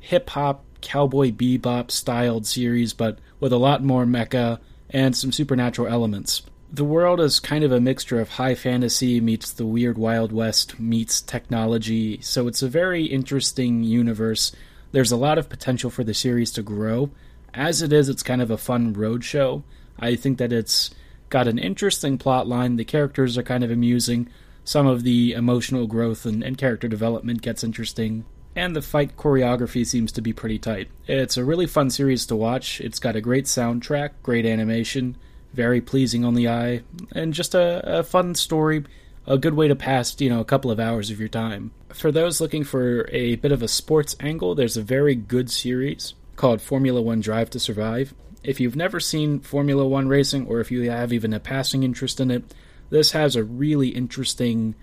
hip 0.00 0.28
hop 0.30 0.64
cowboy 0.82 1.30
bebop 1.30 1.90
styled 1.90 2.46
series, 2.46 2.92
but 2.92 3.18
with 3.40 3.52
a 3.52 3.58
lot 3.58 3.82
more 3.82 4.04
mecha 4.04 4.58
and 4.90 5.16
some 5.16 5.32
supernatural 5.32 5.88
elements 5.88 6.42
the 6.72 6.84
world 6.84 7.20
is 7.20 7.38
kind 7.38 7.62
of 7.64 7.72
a 7.72 7.80
mixture 7.80 8.20
of 8.20 8.30
high 8.30 8.54
fantasy 8.54 9.20
meets 9.20 9.52
the 9.52 9.66
weird 9.66 9.96
Wild 9.96 10.32
West 10.32 10.80
meets 10.80 11.20
technology, 11.20 12.20
so 12.20 12.48
it's 12.48 12.62
a 12.62 12.68
very 12.68 13.04
interesting 13.04 13.84
universe. 13.84 14.52
There's 14.92 15.12
a 15.12 15.16
lot 15.16 15.38
of 15.38 15.48
potential 15.48 15.90
for 15.90 16.02
the 16.02 16.14
series 16.14 16.50
to 16.52 16.62
grow. 16.62 17.10
As 17.54 17.82
it 17.82 17.92
is, 17.92 18.08
it's 18.08 18.22
kind 18.22 18.42
of 18.42 18.50
a 18.50 18.58
fun 18.58 18.92
road 18.92 19.24
show. 19.24 19.62
I 19.98 20.16
think 20.16 20.38
that 20.38 20.52
it's 20.52 20.90
got 21.30 21.48
an 21.48 21.58
interesting 21.58 22.18
plot 22.18 22.46
line. 22.46 22.76
The 22.76 22.84
characters 22.84 23.38
are 23.38 23.42
kind 23.42 23.64
of 23.64 23.70
amusing. 23.70 24.28
Some 24.64 24.86
of 24.86 25.04
the 25.04 25.32
emotional 25.32 25.86
growth 25.86 26.26
and, 26.26 26.42
and 26.42 26.58
character 26.58 26.88
development 26.88 27.42
gets 27.42 27.62
interesting. 27.62 28.24
And 28.56 28.74
the 28.74 28.82
fight 28.82 29.16
choreography 29.16 29.86
seems 29.86 30.12
to 30.12 30.22
be 30.22 30.32
pretty 30.32 30.58
tight. 30.58 30.88
It's 31.06 31.36
a 31.36 31.44
really 31.44 31.66
fun 31.66 31.90
series 31.90 32.26
to 32.26 32.36
watch. 32.36 32.80
It's 32.80 32.98
got 32.98 33.16
a 33.16 33.20
great 33.20 33.44
soundtrack, 33.44 34.10
great 34.22 34.46
animation 34.46 35.16
very 35.56 35.80
pleasing 35.80 36.24
on 36.24 36.34
the 36.34 36.48
eye, 36.48 36.82
and 37.12 37.32
just 37.32 37.54
a, 37.54 37.98
a 37.98 38.02
fun 38.04 38.34
story, 38.34 38.84
a 39.26 39.38
good 39.38 39.54
way 39.54 39.66
to 39.66 39.74
pass, 39.74 40.20
you 40.20 40.28
know, 40.28 40.40
a 40.40 40.44
couple 40.44 40.70
of 40.70 40.78
hours 40.78 41.10
of 41.10 41.18
your 41.18 41.28
time. 41.28 41.72
For 41.88 42.12
those 42.12 42.40
looking 42.40 42.62
for 42.62 43.08
a 43.10 43.36
bit 43.36 43.52
of 43.52 43.62
a 43.62 43.68
sports 43.68 44.14
angle, 44.20 44.54
there's 44.54 44.76
a 44.76 44.82
very 44.82 45.14
good 45.14 45.50
series 45.50 46.14
called 46.36 46.60
Formula 46.60 47.00
One 47.00 47.20
Drive 47.20 47.50
to 47.50 47.58
Survive. 47.58 48.14
If 48.44 48.60
you've 48.60 48.76
never 48.76 49.00
seen 49.00 49.40
Formula 49.40 49.86
One 49.86 50.06
racing, 50.06 50.46
or 50.46 50.60
if 50.60 50.70
you 50.70 50.88
have 50.90 51.12
even 51.12 51.32
a 51.32 51.40
passing 51.40 51.82
interest 51.82 52.20
in 52.20 52.30
it, 52.30 52.54
this 52.90 53.12
has 53.12 53.34
a 53.34 53.42
really 53.42 53.88
interesting 53.88 54.74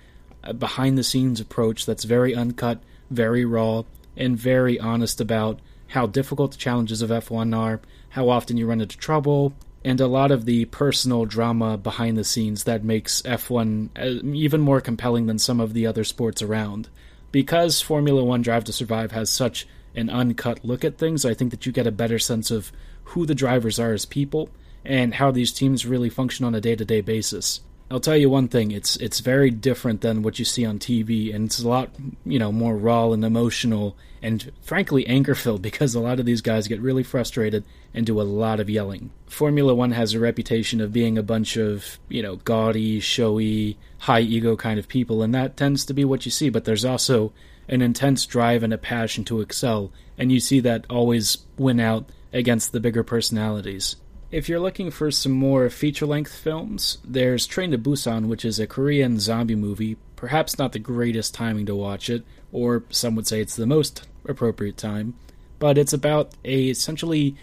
uh, 0.43 0.53
behind 0.53 0.97
the 0.97 1.03
scenes 1.03 1.39
approach 1.39 1.85
that's 1.85 2.03
very 2.03 2.35
uncut, 2.35 2.81
very 3.11 3.45
raw, 3.45 3.83
and 4.17 4.37
very 4.37 4.79
honest 4.79 5.21
about 5.21 5.59
how 5.87 6.07
difficult 6.07 6.51
the 6.51 6.57
challenges 6.57 7.01
of 7.03 7.11
F1 7.11 7.55
are, 7.55 7.79
how 8.09 8.27
often 8.27 8.57
you 8.57 8.65
run 8.65 8.81
into 8.81 8.97
trouble, 8.97 9.53
and 9.85 9.99
a 9.99 10.07
lot 10.07 10.31
of 10.31 10.45
the 10.45 10.65
personal 10.65 11.25
drama 11.25 11.77
behind 11.77 12.17
the 12.17 12.23
scenes 12.23 12.63
that 12.63 12.83
makes 12.83 13.21
F1 13.23 13.89
uh, 13.97 14.25
even 14.33 14.61
more 14.61 14.79
compelling 14.79 15.25
than 15.25 15.39
some 15.39 15.59
of 15.59 15.73
the 15.73 15.85
other 15.85 16.03
sports 16.03 16.41
around. 16.41 16.89
Because 17.31 17.81
Formula 17.81 18.23
One 18.23 18.41
Drive 18.41 18.63
to 18.65 18.73
Survive 18.73 19.11
has 19.11 19.29
such 19.29 19.67
an 19.95 20.09
uncut 20.09 20.63
look 20.63 20.85
at 20.85 20.97
things, 20.97 21.25
I 21.25 21.33
think 21.33 21.51
that 21.51 21.65
you 21.65 21.71
get 21.71 21.87
a 21.87 21.91
better 21.91 22.19
sense 22.19 22.51
of 22.51 22.71
who 23.05 23.25
the 23.25 23.35
drivers 23.35 23.79
are 23.79 23.93
as 23.93 24.05
people 24.05 24.49
and 24.85 25.15
how 25.15 25.31
these 25.31 25.51
teams 25.51 25.85
really 25.85 26.09
function 26.09 26.45
on 26.45 26.55
a 26.55 26.61
day 26.61 26.75
to 26.75 26.85
day 26.85 27.01
basis. 27.01 27.61
I'll 27.91 27.99
tell 27.99 28.17
you 28.17 28.29
one 28.29 28.47
thing, 28.47 28.71
it's 28.71 28.95
it's 28.97 29.19
very 29.19 29.51
different 29.51 30.01
than 30.01 30.23
what 30.23 30.39
you 30.39 30.45
see 30.45 30.65
on 30.65 30.79
TV 30.79 31.33
and 31.33 31.45
it's 31.45 31.61
a 31.61 31.67
lot, 31.67 31.89
you 32.25 32.39
know, 32.39 32.51
more 32.51 32.75
raw 32.75 33.11
and 33.11 33.23
emotional 33.23 33.95
and 34.21 34.51
frankly 34.61 35.05
anger 35.05 35.35
filled 35.35 35.61
because 35.69 35.93
a 35.93 35.99
lot 35.99 36.19
of 36.19 36.25
these 36.25 36.41
guys 36.41 36.67
get 36.67 36.81
really 36.81 37.03
frustrated 37.03 37.63
and 37.93 38.05
do 38.05 38.19
a 38.19 38.23
lot 38.23 38.59
of 38.59 38.69
yelling. 38.69 39.11
Formula 39.27 39.75
1 39.75 39.91
has 39.91 40.13
a 40.13 40.19
reputation 40.19 40.81
of 40.81 40.93
being 40.93 41.17
a 41.17 41.23
bunch 41.23 41.57
of, 41.57 41.99
you 42.09 42.23
know, 42.23 42.37
gaudy, 42.37 42.99
showy, 42.99 43.77
high 43.99 44.21
ego 44.21 44.55
kind 44.55 44.79
of 44.79 44.87
people 44.87 45.21
and 45.21 45.35
that 45.35 45.57
tends 45.57 45.85
to 45.85 45.93
be 45.93 46.05
what 46.05 46.25
you 46.25 46.31
see, 46.31 46.49
but 46.49 46.65
there's 46.65 46.85
also 46.85 47.31
an 47.67 47.81
intense 47.81 48.25
drive 48.25 48.63
and 48.63 48.73
a 48.73 48.77
passion 48.77 49.23
to 49.25 49.41
excel 49.41 49.91
and 50.17 50.31
you 50.31 50.39
see 50.39 50.59
that 50.59 50.85
always 50.89 51.39
win 51.57 51.79
out 51.79 52.09
against 52.31 52.71
the 52.71 52.79
bigger 52.79 53.03
personalities. 53.03 53.97
If 54.33 54.49
you're 54.49 54.59
looking 54.59 54.89
for 54.89 55.11
some 55.11 55.31
more 55.31 55.69
feature 55.69 56.07
length 56.07 56.35
films, 56.35 56.97
there's 57.05 57.45
Train 57.45 57.69
to 57.69 57.77
Busan, 57.77 58.25
which 58.25 58.43
is 58.43 58.59
a 58.59 58.65
Korean 58.65 59.19
zombie 59.19 59.53
movie. 59.53 59.95
Perhaps 60.15 60.57
not 60.57 60.71
the 60.71 60.79
greatest 60.79 61.35
timing 61.35 61.67
to 61.67 61.75
watch 61.75 62.09
it, 62.09 62.25
or 62.51 62.83
some 62.89 63.13
would 63.13 63.27
say 63.27 63.41
it's 63.41 63.55
the 63.55 63.67
most 63.67 64.07
appropriate 64.27 64.75
time, 64.75 65.13
but 65.59 65.77
it's 65.77 65.93
about 65.93 66.31
a 66.43 66.69
essentially, 66.69 67.35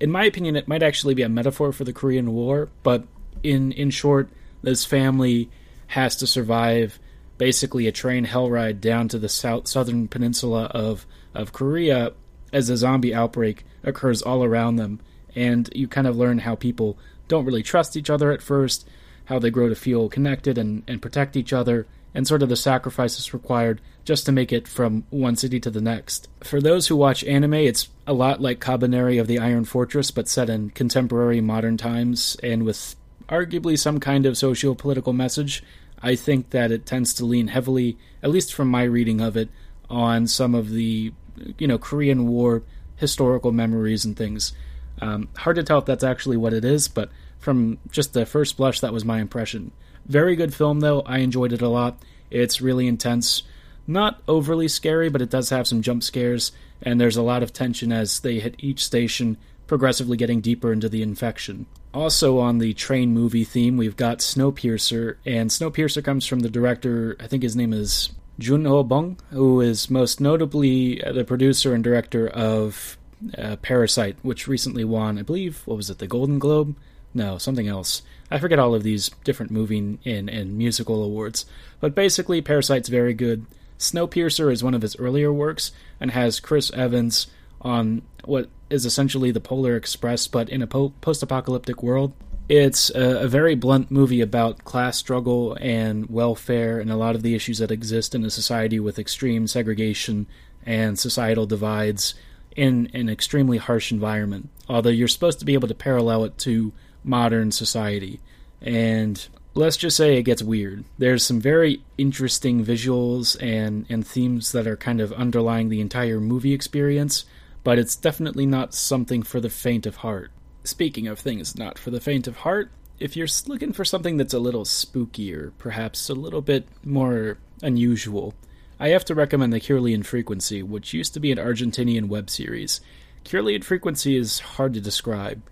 in 0.00 0.12
my 0.12 0.24
opinion, 0.24 0.54
it 0.54 0.68
might 0.68 0.84
actually 0.84 1.14
be 1.14 1.22
a 1.22 1.28
metaphor 1.28 1.72
for 1.72 1.82
the 1.82 1.92
Korean 1.92 2.32
War, 2.32 2.68
but 2.84 3.02
In 3.42 3.72
in 3.72 3.90
short, 3.90 4.28
this 4.62 4.84
family 4.84 5.50
has 5.88 6.14
to 6.14 6.28
survive 6.28 7.00
basically 7.38 7.88
a 7.88 7.92
train 7.92 8.22
hell 8.22 8.48
ride 8.48 8.80
down 8.80 9.08
to 9.08 9.18
the 9.18 9.28
south 9.28 9.66
southern 9.66 10.06
peninsula 10.06 10.66
of 10.66 11.06
of 11.34 11.52
Korea 11.52 12.12
as 12.52 12.70
a 12.70 12.76
zombie 12.76 13.12
outbreak 13.12 13.64
occurs 13.82 14.22
all 14.22 14.44
around 14.44 14.76
them, 14.76 15.00
and 15.34 15.68
you 15.74 15.88
kind 15.88 16.06
of 16.06 16.16
learn 16.16 16.38
how 16.38 16.54
people 16.54 16.98
don't 17.28 17.44
really 17.44 17.62
trust 17.62 17.96
each 17.96 18.10
other 18.10 18.32
at 18.32 18.42
first, 18.42 18.88
how 19.26 19.38
they 19.38 19.50
grow 19.50 19.68
to 19.68 19.74
feel 19.74 20.08
connected 20.08 20.58
and, 20.58 20.82
and 20.88 21.00
protect 21.00 21.36
each 21.36 21.52
other, 21.52 21.86
and 22.14 22.26
sort 22.26 22.42
of 22.42 22.48
the 22.48 22.56
sacrifices 22.56 23.32
required 23.32 23.80
just 24.04 24.26
to 24.26 24.32
make 24.32 24.52
it 24.52 24.66
from 24.66 25.04
one 25.10 25.36
city 25.36 25.60
to 25.60 25.70
the 25.70 25.80
next. 25.80 26.28
For 26.42 26.60
those 26.60 26.88
who 26.88 26.96
watch 26.96 27.22
anime, 27.24 27.54
it's 27.54 27.88
a 28.06 28.12
lot 28.12 28.40
like 28.40 28.58
Kabaneri 28.58 29.20
of 29.20 29.28
the 29.28 29.38
Iron 29.38 29.64
Fortress, 29.64 30.10
but 30.10 30.28
set 30.28 30.50
in 30.50 30.70
contemporary 30.70 31.40
modern 31.40 31.76
times 31.76 32.36
and 32.42 32.64
with 32.64 32.96
arguably 33.28 33.78
some 33.78 34.00
kind 34.00 34.26
of 34.26 34.36
socio 34.36 34.74
political 34.74 35.12
message. 35.12 35.62
I 36.02 36.16
think 36.16 36.50
that 36.50 36.72
it 36.72 36.86
tends 36.86 37.14
to 37.14 37.24
lean 37.24 37.48
heavily, 37.48 37.96
at 38.22 38.30
least 38.30 38.54
from 38.54 38.68
my 38.68 38.82
reading 38.82 39.20
of 39.20 39.36
it, 39.36 39.50
on 39.88 40.26
some 40.26 40.54
of 40.54 40.70
the, 40.70 41.12
you 41.58 41.68
know, 41.68 41.78
Korean 41.78 42.26
War 42.26 42.62
historical 42.96 43.52
memories 43.52 44.04
and 44.04 44.16
things. 44.16 44.52
Um, 45.00 45.28
hard 45.36 45.56
to 45.56 45.62
tell 45.62 45.78
if 45.78 45.86
that's 45.86 46.04
actually 46.04 46.36
what 46.36 46.52
it 46.52 46.64
is, 46.64 46.88
but 46.88 47.10
from 47.38 47.78
just 47.90 48.12
the 48.12 48.26
first 48.26 48.56
blush, 48.56 48.80
that 48.80 48.92
was 48.92 49.04
my 49.04 49.20
impression. 49.20 49.72
Very 50.06 50.36
good 50.36 50.54
film, 50.54 50.80
though. 50.80 51.00
I 51.02 51.18
enjoyed 51.18 51.52
it 51.52 51.62
a 51.62 51.68
lot. 51.68 52.02
It's 52.30 52.60
really 52.60 52.86
intense. 52.86 53.42
Not 53.86 54.20
overly 54.28 54.68
scary, 54.68 55.08
but 55.08 55.22
it 55.22 55.30
does 55.30 55.50
have 55.50 55.66
some 55.66 55.82
jump 55.82 56.02
scares, 56.02 56.52
and 56.82 57.00
there's 57.00 57.16
a 57.16 57.22
lot 57.22 57.42
of 57.42 57.52
tension 57.52 57.92
as 57.92 58.20
they 58.20 58.38
hit 58.38 58.56
each 58.58 58.84
station, 58.84 59.36
progressively 59.66 60.16
getting 60.16 60.40
deeper 60.40 60.72
into 60.72 60.88
the 60.88 61.02
infection. 61.02 61.66
Also, 61.92 62.38
on 62.38 62.58
the 62.58 62.72
train 62.74 63.12
movie 63.12 63.44
theme, 63.44 63.76
we've 63.76 63.96
got 63.96 64.18
Snowpiercer, 64.18 65.16
and 65.26 65.50
Snowpiercer 65.50 66.04
comes 66.04 66.26
from 66.26 66.40
the 66.40 66.50
director, 66.50 67.16
I 67.18 67.26
think 67.26 67.42
his 67.42 67.56
name 67.56 67.72
is 67.72 68.10
Jun 68.38 68.64
Ho 68.64 68.82
Bong, 68.82 69.18
who 69.30 69.60
is 69.60 69.90
most 69.90 70.20
notably 70.20 71.02
the 71.12 71.24
producer 71.24 71.74
and 71.74 71.82
director 71.82 72.28
of 72.28 72.96
uh, 73.36 73.56
Parasite, 73.56 74.16
which 74.22 74.48
recently 74.48 74.84
won, 74.84 75.18
I 75.18 75.22
believe, 75.22 75.62
what 75.66 75.76
was 75.76 75.90
it, 75.90 75.98
the 75.98 76.06
Golden 76.06 76.38
Globe? 76.38 76.76
No, 77.12 77.38
something 77.38 77.68
else. 77.68 78.02
I 78.30 78.38
forget 78.38 78.58
all 78.58 78.74
of 78.74 78.82
these 78.82 79.10
different 79.24 79.50
movie 79.50 79.98
and, 80.04 80.28
and 80.28 80.56
musical 80.56 81.02
awards. 81.02 81.44
But 81.80 81.94
basically, 81.94 82.40
Parasite's 82.40 82.88
very 82.88 83.14
good. 83.14 83.46
Snowpiercer 83.78 84.52
is 84.52 84.62
one 84.62 84.74
of 84.74 84.82
his 84.82 84.96
earlier 84.96 85.32
works 85.32 85.72
and 85.98 86.12
has 86.12 86.38
Chris 86.38 86.70
Evans 86.72 87.26
on 87.60 88.02
what 88.24 88.48
is 88.68 88.86
essentially 88.86 89.30
the 89.30 89.40
Polar 89.40 89.74
Express, 89.74 90.28
but 90.28 90.48
in 90.48 90.62
a 90.62 90.66
po- 90.66 90.92
post 91.00 91.22
apocalyptic 91.22 91.82
world. 91.82 92.12
It's 92.48 92.90
a, 92.90 93.22
a, 93.22 93.28
very 93.28 93.54
blunt 93.54 93.92
movie 93.92 94.20
about 94.20 94.64
class 94.64 94.96
struggle 94.96 95.56
and 95.60 96.10
welfare 96.10 96.80
and 96.80 96.90
a 96.90 96.96
lot 96.96 97.14
of 97.14 97.22
the 97.22 97.36
issues 97.36 97.58
that 97.58 97.70
exist 97.70 98.12
in 98.12 98.24
a 98.24 98.30
society 98.30 98.80
with 98.80 98.98
extreme 98.98 99.46
segregation 99.46 100.26
and 100.66 100.98
societal 100.98 101.46
divides 101.46 102.14
in 102.56 102.90
an 102.92 103.08
extremely 103.08 103.58
harsh 103.58 103.92
environment. 103.92 104.48
Although 104.68 104.90
you're 104.90 105.08
supposed 105.08 105.38
to 105.40 105.44
be 105.44 105.54
able 105.54 105.68
to 105.68 105.74
parallel 105.74 106.24
it 106.24 106.38
to 106.38 106.72
modern 107.04 107.52
society. 107.52 108.20
And 108.60 109.26
let's 109.54 109.76
just 109.76 109.96
say 109.96 110.16
it 110.16 110.22
gets 110.22 110.42
weird. 110.42 110.84
There's 110.98 111.24
some 111.24 111.40
very 111.40 111.82
interesting 111.98 112.64
visuals 112.64 113.40
and, 113.42 113.86
and 113.88 114.06
themes 114.06 114.52
that 114.52 114.66
are 114.66 114.76
kind 114.76 115.00
of 115.00 115.12
underlying 115.12 115.68
the 115.68 115.80
entire 115.80 116.20
movie 116.20 116.52
experience, 116.52 117.24
but 117.64 117.78
it's 117.78 117.96
definitely 117.96 118.46
not 118.46 118.74
something 118.74 119.22
for 119.22 119.40
the 119.40 119.50
faint 119.50 119.86
of 119.86 119.96
heart. 119.96 120.30
Speaking 120.62 121.08
of 121.08 121.18
things 121.18 121.56
not 121.56 121.78
for 121.78 121.90
the 121.90 122.00
faint 122.00 122.26
of 122.26 122.38
heart, 122.38 122.70
if 122.98 123.16
you're 123.16 123.28
looking 123.46 123.72
for 123.72 123.84
something 123.84 124.18
that's 124.18 124.34
a 124.34 124.38
little 124.38 124.64
spookier, 124.64 125.52
perhaps 125.56 126.10
a 126.10 126.14
little 126.14 126.42
bit 126.42 126.68
more 126.84 127.38
unusual, 127.62 128.34
I 128.80 128.88
have 128.88 129.04
to 129.04 129.14
recommend 129.14 129.52
The 129.52 129.60
Kirlian 129.60 130.06
Frequency, 130.06 130.62
which 130.62 130.94
used 130.94 131.12
to 131.12 131.20
be 131.20 131.30
an 131.30 131.36
Argentinian 131.36 132.08
web 132.08 132.30
series. 132.30 132.80
Kirlian 133.26 133.62
Frequency 133.62 134.16
is 134.16 134.40
hard 134.40 134.72
to 134.72 134.80
describe. 134.80 135.42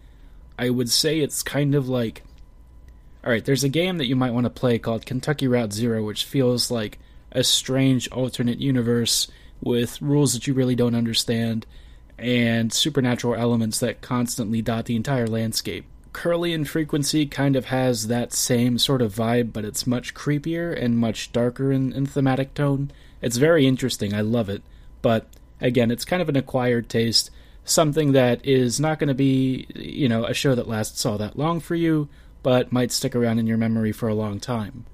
I 0.58 0.70
would 0.70 0.90
say 0.90 1.20
it's 1.20 1.42
kind 1.42 1.74
of 1.74 1.90
like. 1.90 2.22
Alright, 3.22 3.44
there's 3.44 3.64
a 3.64 3.68
game 3.68 3.98
that 3.98 4.06
you 4.06 4.16
might 4.16 4.32
want 4.32 4.44
to 4.44 4.50
play 4.50 4.78
called 4.78 5.04
Kentucky 5.04 5.46
Route 5.46 5.74
Zero, 5.74 6.02
which 6.02 6.24
feels 6.24 6.70
like 6.70 6.98
a 7.30 7.44
strange 7.44 8.08
alternate 8.08 8.60
universe 8.60 9.28
with 9.60 10.00
rules 10.00 10.32
that 10.32 10.46
you 10.46 10.54
really 10.54 10.74
don't 10.74 10.94
understand 10.94 11.66
and 12.18 12.72
supernatural 12.72 13.34
elements 13.34 13.78
that 13.80 14.00
constantly 14.00 14.62
dot 14.62 14.86
the 14.86 14.96
entire 14.96 15.26
landscape. 15.26 15.84
Kirlian 16.12 16.66
Frequency 16.66 17.26
kind 17.26 17.54
of 17.56 17.66
has 17.66 18.06
that 18.06 18.32
same 18.32 18.78
sort 18.78 19.02
of 19.02 19.14
vibe, 19.14 19.52
but 19.52 19.64
it's 19.64 19.86
much 19.86 20.14
creepier 20.14 20.74
and 20.76 20.98
much 20.98 21.30
darker 21.32 21.70
in, 21.70 21.92
in 21.92 22.06
thematic 22.06 22.54
tone. 22.54 22.90
It's 23.20 23.36
very 23.36 23.66
interesting, 23.66 24.14
I 24.14 24.20
love 24.20 24.48
it, 24.48 24.62
but 25.02 25.26
again, 25.60 25.90
it's 25.90 26.04
kind 26.04 26.22
of 26.22 26.28
an 26.28 26.36
acquired 26.36 26.88
taste, 26.88 27.30
something 27.64 28.12
that 28.12 28.44
is 28.46 28.78
not 28.78 28.98
going 28.98 29.08
to 29.08 29.14
be, 29.14 29.66
you 29.74 30.08
know, 30.08 30.24
a 30.24 30.34
show 30.34 30.54
that 30.54 30.68
lasts 30.68 31.04
all 31.04 31.18
that 31.18 31.38
long 31.38 31.60
for 31.60 31.74
you, 31.74 32.08
but 32.42 32.72
might 32.72 32.92
stick 32.92 33.16
around 33.16 33.38
in 33.38 33.46
your 33.46 33.58
memory 33.58 33.92
for 33.92 34.08
a 34.08 34.14
long 34.14 34.38
time. 34.40 34.84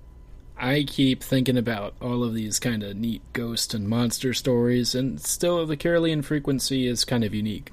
I 0.57 0.85
keep 0.87 1.23
thinking 1.23 1.59
about 1.59 1.95
all 2.01 2.23
of 2.23 2.33
these 2.33 2.61
kind 2.61 2.83
of 2.83 2.97
neat 2.97 3.23
ghost 3.33 3.75
and 3.75 3.89
monster 3.89 4.33
stories, 4.33 4.95
and 4.95 5.21
still 5.21 5.67
the 5.67 5.77
Kirlian 5.77 6.25
frequency 6.25 6.87
is 6.87 7.05
kind 7.05 7.25
of 7.25 7.35
unique. 7.35 7.73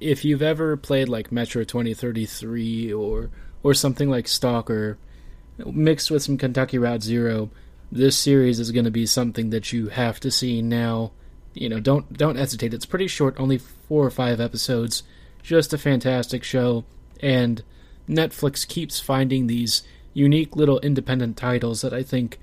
If 0.00 0.24
you've 0.24 0.42
ever 0.42 0.76
played 0.76 1.08
like 1.08 1.30
Metro 1.30 1.62
2033 1.62 2.92
or 2.92 3.30
or 3.62 3.72
something 3.72 4.10
like 4.10 4.26
Stalker, 4.26 4.98
mixed 5.64 6.10
with 6.10 6.24
some 6.24 6.36
Kentucky 6.36 6.76
Route 6.78 7.02
Zero, 7.02 7.50
this 7.92 8.16
series 8.16 8.58
is 8.58 8.72
going 8.72 8.86
to 8.86 8.90
be 8.90 9.06
something 9.06 9.50
that 9.50 9.72
you 9.72 9.88
have 9.90 10.18
to 10.20 10.30
see 10.30 10.62
now 10.62 11.12
you 11.54 11.68
know, 11.68 11.80
don't 11.80 12.12
don't 12.16 12.36
hesitate. 12.36 12.74
It's 12.74 12.86
pretty 12.86 13.08
short, 13.08 13.38
only 13.38 13.58
four 13.58 14.06
or 14.06 14.10
five 14.10 14.40
episodes. 14.40 15.02
Just 15.42 15.72
a 15.72 15.78
fantastic 15.78 16.44
show, 16.44 16.84
and 17.20 17.62
Netflix 18.08 18.66
keeps 18.66 19.00
finding 19.00 19.46
these 19.46 19.82
unique 20.14 20.56
little 20.56 20.80
independent 20.80 21.36
titles 21.36 21.80
that 21.80 21.92
I 21.92 22.02
think, 22.02 22.38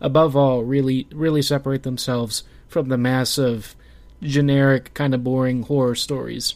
above 0.00 0.36
all, 0.36 0.62
really 0.62 1.06
really 1.12 1.42
separate 1.42 1.82
themselves 1.82 2.44
from 2.68 2.88
the 2.88 2.98
mass 2.98 3.38
of 3.38 3.74
generic, 4.22 4.94
kind 4.94 5.14
of 5.14 5.24
boring 5.24 5.64
horror 5.64 5.94
stories. 5.94 6.54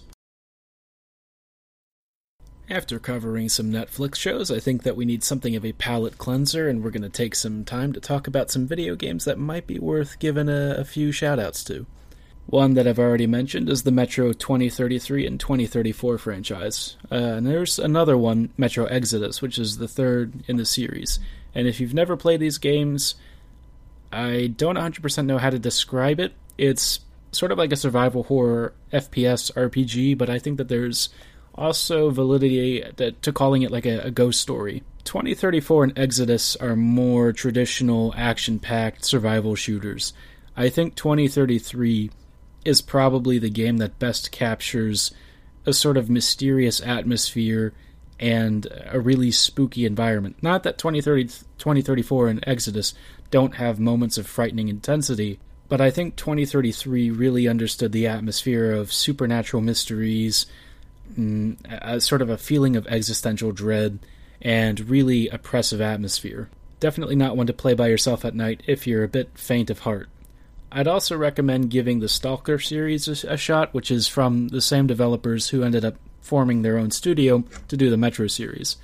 After 2.70 2.98
covering 2.98 3.48
some 3.48 3.72
Netflix 3.72 4.16
shows, 4.16 4.50
I 4.50 4.60
think 4.60 4.82
that 4.82 4.96
we 4.96 5.06
need 5.06 5.25
something 5.25 5.56
of 5.56 5.64
a 5.64 5.72
palate 5.72 6.18
cleanser, 6.18 6.68
and 6.68 6.84
we're 6.84 6.90
going 6.90 7.02
to 7.02 7.08
take 7.08 7.34
some 7.34 7.64
time 7.64 7.94
to 7.94 8.00
talk 8.00 8.26
about 8.26 8.50
some 8.50 8.66
video 8.66 8.94
games 8.94 9.25
that 9.25 9.38
might 9.38 9.66
be 9.66 9.78
worth 9.78 10.18
giving 10.18 10.50
a, 10.50 10.75
a 10.76 10.84
few 10.84 11.08
shoutouts 11.08 11.64
to. 11.68 11.87
One 12.44 12.75
that 12.75 12.87
I've 12.87 12.98
already 12.98 13.26
mentioned 13.26 13.70
is 13.70 13.84
the 13.84 13.90
Metro 13.90 14.34
2033 14.34 15.26
and 15.26 15.40
2034 15.40 16.18
franchise. 16.18 16.98
Uh, 17.10 17.14
and 17.14 17.46
there's 17.46 17.78
another 17.78 18.18
one, 18.18 18.50
Metro 18.58 18.84
Exodus, 18.84 19.40
which 19.40 19.58
is 19.58 19.78
the 19.78 19.88
third 19.88 20.44
in 20.46 20.58
the 20.58 20.66
series. 20.66 21.20
And 21.54 21.66
if 21.66 21.80
you've 21.80 21.94
never 21.94 22.18
played 22.18 22.40
these 22.40 22.58
games, 22.58 23.14
I 24.12 24.52
don't 24.56 24.76
100% 24.76 25.25
know 25.25 25.38
how 25.38 25.50
to 25.50 25.58
describe 25.58 26.20
it. 26.20 26.34
It's 26.58 27.00
sort 27.32 27.52
of 27.52 27.56
like 27.56 27.72
a 27.72 27.76
survival 27.76 28.25
horror 28.25 28.75
FPS 28.92 29.52
RPG, 29.54 30.18
but 30.18 30.28
I 30.28 30.38
think 30.38 30.58
that 30.58 30.68
there's 30.68 31.08
also 31.58 32.10
validity 32.10 32.82
to 33.22 33.32
calling 33.32 33.62
it 33.62 33.70
like 33.70 33.86
a, 33.86 33.98
a 34.00 34.10
ghost 34.10 34.40
story. 34.40 34.82
2034 35.04 35.84
and 35.84 35.98
Exodus 35.98 36.56
are 36.56 36.76
more 36.76 37.32
traditional 37.32 38.14
action 38.16 38.58
packed 38.58 39.04
survival 39.04 39.54
shooters. 39.54 40.12
I 40.56 40.68
think 40.68 40.94
2033 40.94 42.10
is 42.64 42.82
probably 42.82 43.38
the 43.38 43.50
game 43.50 43.78
that 43.78 43.98
best 43.98 44.30
captures 44.30 45.12
a 45.66 45.72
sort 45.72 45.96
of 45.96 46.10
mysterious 46.10 46.80
atmosphere 46.80 47.72
and 48.20 48.66
a 48.86 48.98
really 48.98 49.30
spooky 49.30 49.86
environment. 49.86 50.36
Not 50.42 50.62
that 50.64 50.78
2030, 50.78 51.24
2034 51.58 52.28
and 52.28 52.44
Exodus 52.46 52.94
don't 53.30 53.54
have 53.54 53.78
moments 53.78 54.18
of 54.18 54.26
frightening 54.26 54.68
intensity, 54.68 55.38
but 55.68 55.80
I 55.80 55.90
think 55.90 56.16
2033 56.16 57.10
really 57.10 57.46
understood 57.46 57.92
the 57.92 58.06
atmosphere 58.06 58.72
of 58.72 58.92
supernatural 58.92 59.62
mysteries, 59.62 60.46
Mm, 61.16 61.56
a 61.82 62.00
sort 62.00 62.22
of 62.22 62.30
a 62.30 62.38
feeling 62.38 62.76
of 62.76 62.86
existential 62.86 63.52
dread, 63.52 63.98
and 64.40 64.88
really 64.88 65.28
oppressive 65.28 65.80
atmosphere. 65.80 66.48
Definitely 66.80 67.16
not 67.16 67.36
one 67.36 67.46
to 67.48 67.52
play 67.52 67.74
by 67.74 67.88
yourself 67.88 68.24
at 68.24 68.34
night 68.34 68.62
if 68.66 68.86
you're 68.86 69.04
a 69.04 69.08
bit 69.08 69.30
faint 69.36 69.70
of 69.70 69.80
heart. 69.80 70.08
I'd 70.70 70.86
also 70.86 71.16
recommend 71.16 71.70
giving 71.70 72.00
the 72.00 72.08
Stalker 72.08 72.58
series 72.58 73.08
a, 73.08 73.32
a, 73.32 73.36
shot, 73.36 73.72
which 73.72 73.90
is 73.90 74.06
from 74.06 74.48
the 74.48 74.60
same 74.60 74.86
developers 74.86 75.48
who 75.48 75.62
ended 75.62 75.84
up 75.84 75.96
forming 76.20 76.62
their 76.62 76.76
own 76.76 76.90
studio 76.90 77.42
to 77.68 77.76
do 77.76 77.88
the 77.88 77.96
Metro 77.96 78.26
series. 78.26 78.76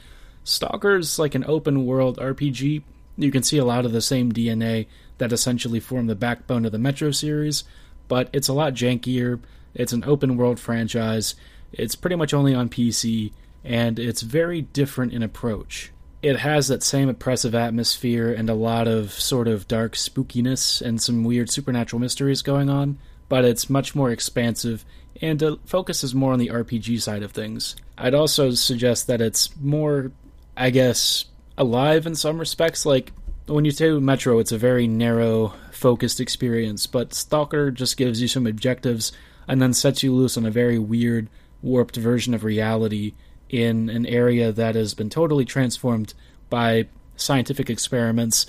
Stalker's 0.44 1.18
like 1.18 1.34
an 1.34 1.44
open 1.46 1.84
world 1.84 2.18
RPG. 2.18 2.82
You 3.16 3.30
can 3.30 3.42
see 3.42 3.58
a 3.58 3.64
lot 3.64 3.84
of 3.84 3.92
the 3.92 4.00
same 4.00 4.32
DNA 4.32 4.86
that 5.18 5.32
essentially 5.32 5.78
formed 5.78 6.08
the 6.08 6.14
backbone 6.14 6.64
of 6.64 6.72
the 6.72 6.78
Metro 6.78 7.10
series, 7.10 7.64
but 8.08 8.30
it's 8.32 8.48
a 8.48 8.54
lot 8.54 8.74
jankier. 8.74 9.40
It's 9.74 9.92
an 9.92 10.04
open 10.04 10.36
world 10.36 10.58
franchise. 10.58 11.34
It's 11.78 11.94
pretty 11.94 12.16
much 12.16 12.32
only 12.34 12.54
on 12.54 12.68
PC, 12.68 13.32
and 13.62 13.98
it's 13.98 14.22
very 14.22 14.62
different 14.62 15.12
in 15.12 15.22
approach. 15.22 15.90
it 16.24 16.38
has 16.38 16.68
that 16.68 16.82
same 16.82 17.10
oppressive 17.10 17.54
atmosphere 17.54 18.32
and 18.32 18.48
a 18.48 18.54
lot 18.54 18.88
of 18.88 19.12
sort 19.12 19.46
of 19.46 19.68
dark 19.68 19.92
spookiness 19.92 20.80
and 20.80 21.00
some 21.00 21.22
weird 21.22 21.50
supernatural 21.50 22.00
mysteries 22.00 22.40
going 22.40 22.70
on, 22.70 22.96
but 23.28 23.44
it's 23.44 23.68
much 23.68 23.94
more 23.94 24.10
expansive 24.10 24.86
and 25.20 25.42
it 25.42 25.58
focuses 25.66 26.14
more 26.14 26.32
on 26.32 26.38
the 26.38 26.48
RPG 26.48 27.02
side 27.02 27.22
of 27.22 27.32
things. 27.32 27.76
I'd 27.98 28.14
also 28.14 28.52
suggest 28.52 29.06
that 29.06 29.20
it's 29.20 29.54
more, 29.60 30.12
I 30.56 30.70
guess, 30.70 31.26
alive 31.58 32.06
in 32.06 32.14
some 32.14 32.38
respects. 32.38 32.86
Like 32.86 33.12
when 33.46 33.66
you 33.66 33.72
do 33.72 34.00
Metro, 34.00 34.38
it's 34.38 34.50
a 34.50 34.56
very 34.58 34.86
narrow, 34.86 35.52
focused 35.72 36.20
experience, 36.20 36.86
but 36.86 37.12
Stalker 37.12 37.70
just 37.70 37.98
gives 37.98 38.22
you 38.22 38.28
some 38.28 38.46
objectives 38.46 39.12
and 39.46 39.60
then 39.60 39.74
sets 39.74 40.02
you 40.02 40.14
loose 40.14 40.38
on 40.38 40.46
a 40.46 40.50
very 40.50 40.78
weird, 40.78 41.28
warped 41.64 41.96
version 41.96 42.34
of 42.34 42.44
reality 42.44 43.14
in 43.48 43.88
an 43.88 44.06
area 44.06 44.52
that 44.52 44.74
has 44.74 44.94
been 44.94 45.10
totally 45.10 45.44
transformed 45.44 46.14
by 46.50 46.86
scientific 47.16 47.70
experiments 47.70 48.46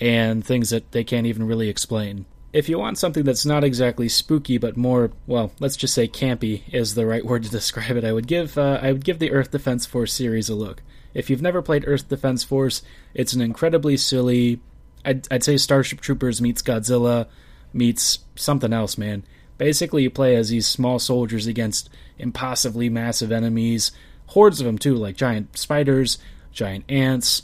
and 0.00 0.44
things 0.44 0.70
that 0.70 0.92
they 0.92 1.02
can't 1.02 1.26
even 1.26 1.46
really 1.46 1.68
explain. 1.68 2.26
If 2.52 2.68
you 2.68 2.78
want 2.78 2.98
something 2.98 3.24
that's 3.24 3.44
not 3.44 3.64
exactly 3.64 4.08
spooky 4.08 4.58
but 4.58 4.76
more, 4.76 5.10
well, 5.26 5.52
let's 5.60 5.76
just 5.76 5.94
say 5.94 6.08
campy 6.08 6.62
is 6.72 6.94
the 6.94 7.06
right 7.06 7.24
word 7.26 7.42
to 7.44 7.50
describe 7.50 7.96
it, 7.96 8.04
I 8.04 8.12
would 8.12 8.26
give 8.26 8.56
uh, 8.56 8.78
I 8.82 8.92
would 8.92 9.04
give 9.04 9.18
the 9.18 9.32
Earth 9.32 9.50
Defense 9.50 9.86
Force 9.86 10.12
series 10.12 10.48
a 10.48 10.54
look. 10.54 10.82
If 11.14 11.30
you've 11.30 11.42
never 11.42 11.62
played 11.62 11.84
Earth 11.86 12.08
Defense 12.08 12.44
Force, 12.44 12.82
it's 13.14 13.32
an 13.32 13.40
incredibly 13.40 13.96
silly. 13.96 14.60
I'd, 15.04 15.26
I'd 15.30 15.44
say 15.44 15.56
Starship 15.56 16.00
Troopers 16.00 16.40
meets 16.40 16.62
Godzilla 16.62 17.26
meets 17.72 18.20
something 18.34 18.72
else, 18.72 18.98
man. 18.98 19.24
Basically, 19.58 20.04
you 20.04 20.10
play 20.10 20.36
as 20.36 20.48
these 20.48 20.66
small 20.66 20.98
soldiers 20.98 21.46
against 21.46 21.90
impossibly 22.18 22.88
massive 22.88 23.30
enemies 23.30 23.92
hordes 24.28 24.60
of 24.60 24.66
them 24.66 24.78
too, 24.78 24.94
like 24.94 25.16
giant 25.16 25.56
spiders, 25.58 26.18
giant 26.52 26.84
ants, 26.88 27.42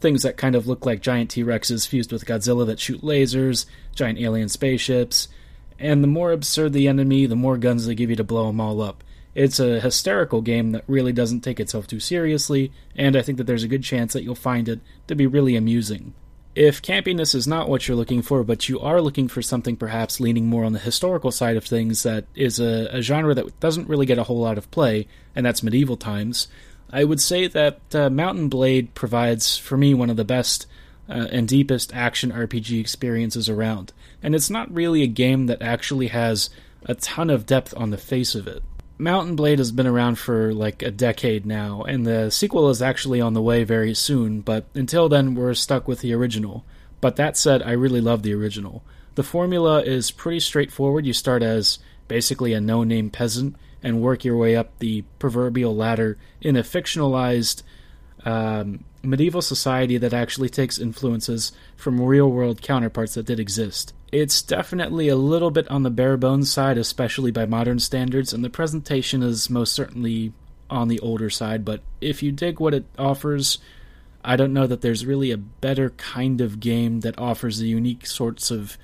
things 0.00 0.22
that 0.22 0.36
kind 0.36 0.54
of 0.54 0.66
look 0.66 0.84
like 0.84 1.00
giant 1.00 1.30
T 1.30 1.42
Rexes 1.42 1.86
fused 1.86 2.12
with 2.12 2.26
Godzilla 2.26 2.66
that 2.66 2.80
shoot 2.80 3.02
lasers, 3.02 3.66
giant 3.94 4.18
alien 4.18 4.48
spaceships. 4.48 5.28
And 5.78 6.02
the 6.02 6.08
more 6.08 6.32
absurd 6.32 6.72
the 6.72 6.88
enemy, 6.88 7.26
the 7.26 7.36
more 7.36 7.58
guns 7.58 7.86
they 7.86 7.94
give 7.94 8.10
you 8.10 8.16
to 8.16 8.24
blow 8.24 8.46
them 8.46 8.60
all 8.60 8.80
up. 8.80 9.04
It's 9.34 9.60
a 9.60 9.80
hysterical 9.80 10.40
game 10.40 10.72
that 10.72 10.84
really 10.86 11.12
doesn't 11.12 11.42
take 11.42 11.60
itself 11.60 11.86
too 11.86 12.00
seriously, 12.00 12.72
and 12.96 13.14
I 13.14 13.20
think 13.20 13.36
that 13.36 13.44
there's 13.44 13.62
a 13.62 13.68
good 13.68 13.82
chance 13.82 14.14
that 14.14 14.22
you'll 14.22 14.34
find 14.34 14.66
it 14.68 14.80
to 15.08 15.14
be 15.14 15.26
really 15.26 15.56
amusing. 15.56 16.14
If 16.56 16.80
campiness 16.80 17.34
is 17.34 17.46
not 17.46 17.68
what 17.68 17.86
you're 17.86 17.98
looking 17.98 18.22
for, 18.22 18.42
but 18.42 18.66
you 18.66 18.80
are 18.80 19.02
looking 19.02 19.28
for 19.28 19.42
something 19.42 19.76
perhaps 19.76 20.20
leaning 20.20 20.46
more 20.46 20.64
on 20.64 20.72
the 20.72 20.78
historical 20.78 21.30
side 21.30 21.54
of 21.58 21.66
things 21.66 22.02
that 22.02 22.24
is 22.34 22.58
a, 22.58 22.88
a 22.90 23.02
genre 23.02 23.34
that 23.34 23.60
doesn't 23.60 23.90
really 23.90 24.06
get 24.06 24.16
a 24.16 24.24
whole 24.24 24.40
lot 24.40 24.56
of 24.56 24.70
play, 24.70 25.06
and 25.34 25.44
that's 25.44 25.62
medieval 25.62 25.98
times, 25.98 26.48
I 26.90 27.04
would 27.04 27.20
say 27.20 27.46
that 27.46 27.94
uh, 27.94 28.08
Mount 28.08 28.38
and 28.38 28.50
Blade 28.50 28.94
provides, 28.94 29.58
for 29.58 29.76
me, 29.76 29.92
one 29.92 30.08
of 30.08 30.16
the 30.16 30.24
best 30.24 30.66
uh, 31.10 31.28
and 31.30 31.46
deepest 31.46 31.94
action 31.94 32.32
RPG 32.32 32.80
experiences 32.80 33.50
around. 33.50 33.92
And 34.22 34.34
it's 34.34 34.48
not 34.48 34.72
really 34.72 35.02
a 35.02 35.08
game 35.08 35.48
that 35.48 35.60
actually 35.60 36.06
has 36.08 36.48
a 36.86 36.94
ton 36.94 37.28
of 37.28 37.44
depth 37.44 37.74
on 37.76 37.90
the 37.90 37.98
face 37.98 38.34
of 38.34 38.48
it. 38.48 38.62
Mount 38.98 39.28
and 39.28 39.36
Blade 39.36 39.58
has 39.58 39.72
been 39.72 39.86
around 39.86 40.18
for 40.18 40.54
like 40.54 40.82
a 40.82 40.90
decade 40.90 41.44
now, 41.44 41.82
and 41.82 42.06
the 42.06 42.30
sequel 42.30 42.70
is 42.70 42.80
actually 42.80 43.20
on 43.20 43.34
the 43.34 43.42
way 43.42 43.62
very 43.62 43.94
soon, 43.94 44.40
but 44.40 44.64
until 44.74 45.08
then, 45.08 45.34
we're 45.34 45.54
stuck 45.54 45.86
with 45.86 46.00
the 46.00 46.14
original. 46.14 46.64
But 47.00 47.16
that 47.16 47.36
said, 47.36 47.62
I 47.62 47.72
really 47.72 48.00
love 48.00 48.22
the 48.22 48.32
original. 48.32 48.82
The 49.14 49.22
formula 49.22 49.82
is 49.82 50.10
pretty 50.10 50.40
straightforward. 50.40 51.04
You 51.04 51.12
start 51.12 51.42
as 51.42 51.78
basically 52.08 52.52
a 52.54 52.60
no 52.60 52.84
name 52.84 53.10
peasant 53.10 53.56
and 53.82 54.00
work 54.00 54.24
your 54.24 54.36
way 54.36 54.56
up 54.56 54.78
the 54.78 55.02
proverbial 55.18 55.76
ladder 55.76 56.16
in 56.40 56.56
a 56.56 56.62
fictionalized 56.62 57.62
um, 58.24 58.84
medieval 59.02 59.42
society 59.42 59.98
that 59.98 60.12
actually 60.14 60.48
takes 60.48 60.78
influences 60.78 61.52
from 61.76 62.00
real 62.00 62.30
world 62.30 62.62
counterparts 62.62 63.14
that 63.14 63.26
did 63.26 63.38
exist. 63.38 63.92
It's 64.12 64.40
definitely 64.40 65.08
a 65.08 65.16
little 65.16 65.50
bit 65.50 65.68
on 65.68 65.82
the 65.82 65.90
bare 65.90 66.16
bones 66.16 66.50
side, 66.50 66.78
especially 66.78 67.30
by 67.30 67.44
modern 67.46 67.78
standards, 67.80 68.32
and 68.32 68.44
the 68.44 68.50
presentation 68.50 69.22
is 69.22 69.50
most 69.50 69.72
certainly 69.72 70.32
on 70.70 70.88
the 70.88 71.00
older 71.00 71.30
side, 71.30 71.64
but 71.64 71.80
if 72.00 72.22
you 72.22 72.32
dig 72.32 72.60
what 72.60 72.74
it 72.74 72.84
offers, 72.98 73.58
I 74.24 74.36
don't 74.36 74.52
know 74.52 74.66
that 74.66 74.80
there's 74.80 75.06
really 75.06 75.30
a 75.30 75.36
better 75.36 75.90
kind 75.90 76.40
of 76.40 76.60
game 76.60 77.00
that 77.00 77.18
offers 77.18 77.58
the 77.58 77.68
unique 77.68 78.06
sorts 78.06 78.50
of, 78.50 78.76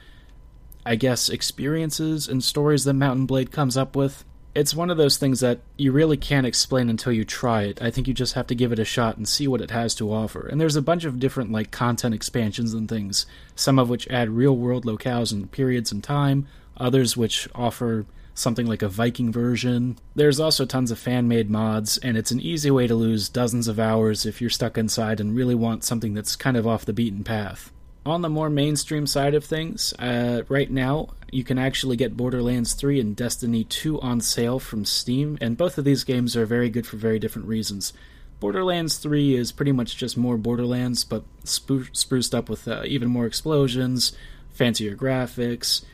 I 0.86 0.96
guess, 0.96 1.28
experiences 1.28 2.28
and 2.28 2.42
stories 2.42 2.84
that 2.84 2.94
Mount 2.94 3.18
and 3.18 3.28
Blade 3.28 3.50
comes 3.50 3.76
up 3.76 3.96
with 3.96 4.24
it's 4.54 4.74
one 4.74 4.90
of 4.90 4.96
those 4.96 5.16
things 5.16 5.40
that 5.40 5.60
you 5.76 5.92
really 5.92 6.16
can't 6.16 6.46
explain 6.46 6.90
until 6.90 7.12
you 7.12 7.24
try 7.24 7.62
it. 7.62 7.80
I 7.80 7.90
think 7.90 8.06
you 8.06 8.14
just 8.14 8.34
have 8.34 8.46
to 8.48 8.54
give 8.54 8.72
it 8.72 8.78
a 8.78 8.84
shot 8.84 9.16
and 9.16 9.26
see 9.26 9.48
what 9.48 9.62
it 9.62 9.70
has 9.70 9.94
to 9.96 10.12
offer. 10.12 10.46
And 10.46 10.60
there's 10.60 10.76
a 10.76 10.82
bunch 10.82 11.04
of 11.04 11.18
different 11.18 11.50
like 11.50 11.70
content 11.70 12.14
expansions 12.14 12.74
and 12.74 12.88
things, 12.88 13.24
some 13.54 13.78
of 13.78 13.88
which 13.88 14.08
add 14.08 14.30
real-world 14.30 14.84
locales 14.84 15.32
and 15.32 15.50
periods 15.50 15.90
in 15.90 16.02
time, 16.02 16.46
others 16.76 17.16
which 17.16 17.48
offer 17.54 18.04
something 18.34 18.66
like 18.66 18.82
a 18.82 18.88
Viking 18.88 19.32
version. 19.32 19.98
There's 20.14 20.40
also 20.40 20.64
tons 20.64 20.90
of 20.90 20.98
fan-made 20.98 21.50
mods, 21.50 21.98
and 21.98 22.16
it's 22.16 22.30
an 22.30 22.40
easy 22.40 22.70
way 22.70 22.86
to 22.86 22.94
lose 22.94 23.28
dozens 23.28 23.68
of 23.68 23.78
hours 23.78 24.24
if 24.26 24.40
you're 24.40 24.50
stuck 24.50 24.78
inside 24.78 25.20
and 25.20 25.36
really 25.36 25.54
want 25.54 25.84
something 25.84 26.14
that's 26.14 26.36
kind 26.36 26.56
of 26.56 26.66
off 26.66 26.84
the 26.84 26.94
beaten 26.94 27.24
path. 27.24 27.72
On 28.04 28.20
the 28.20 28.28
more 28.28 28.50
mainstream 28.50 29.06
side 29.06 29.34
of 29.34 29.44
things, 29.44 29.94
uh, 29.98 30.42
right 30.48 30.70
now 30.70 31.10
you 31.30 31.44
can 31.44 31.56
actually 31.56 31.96
get 31.96 32.16
Borderlands 32.16 32.74
3 32.74 32.98
and 32.98 33.14
Destiny 33.14 33.62
2 33.62 34.00
on 34.00 34.20
sale 34.20 34.58
from 34.58 34.84
Steam, 34.84 35.38
and 35.40 35.56
both 35.56 35.78
of 35.78 35.84
these 35.84 36.02
games 36.02 36.36
are 36.36 36.44
very 36.44 36.68
good 36.68 36.86
for 36.86 36.96
very 36.96 37.20
different 37.20 37.46
reasons. 37.46 37.92
Borderlands 38.40 38.98
3 38.98 39.36
is 39.36 39.52
pretty 39.52 39.70
much 39.70 39.96
just 39.96 40.16
more 40.16 40.36
Borderlands, 40.36 41.04
but 41.04 41.22
spru- 41.44 41.94
spruced 41.96 42.34
up 42.34 42.48
with 42.48 42.66
uh, 42.66 42.82
even 42.84 43.08
more 43.08 43.24
explosions, 43.24 44.12
fancier 44.50 44.96
graphics. 44.96 45.84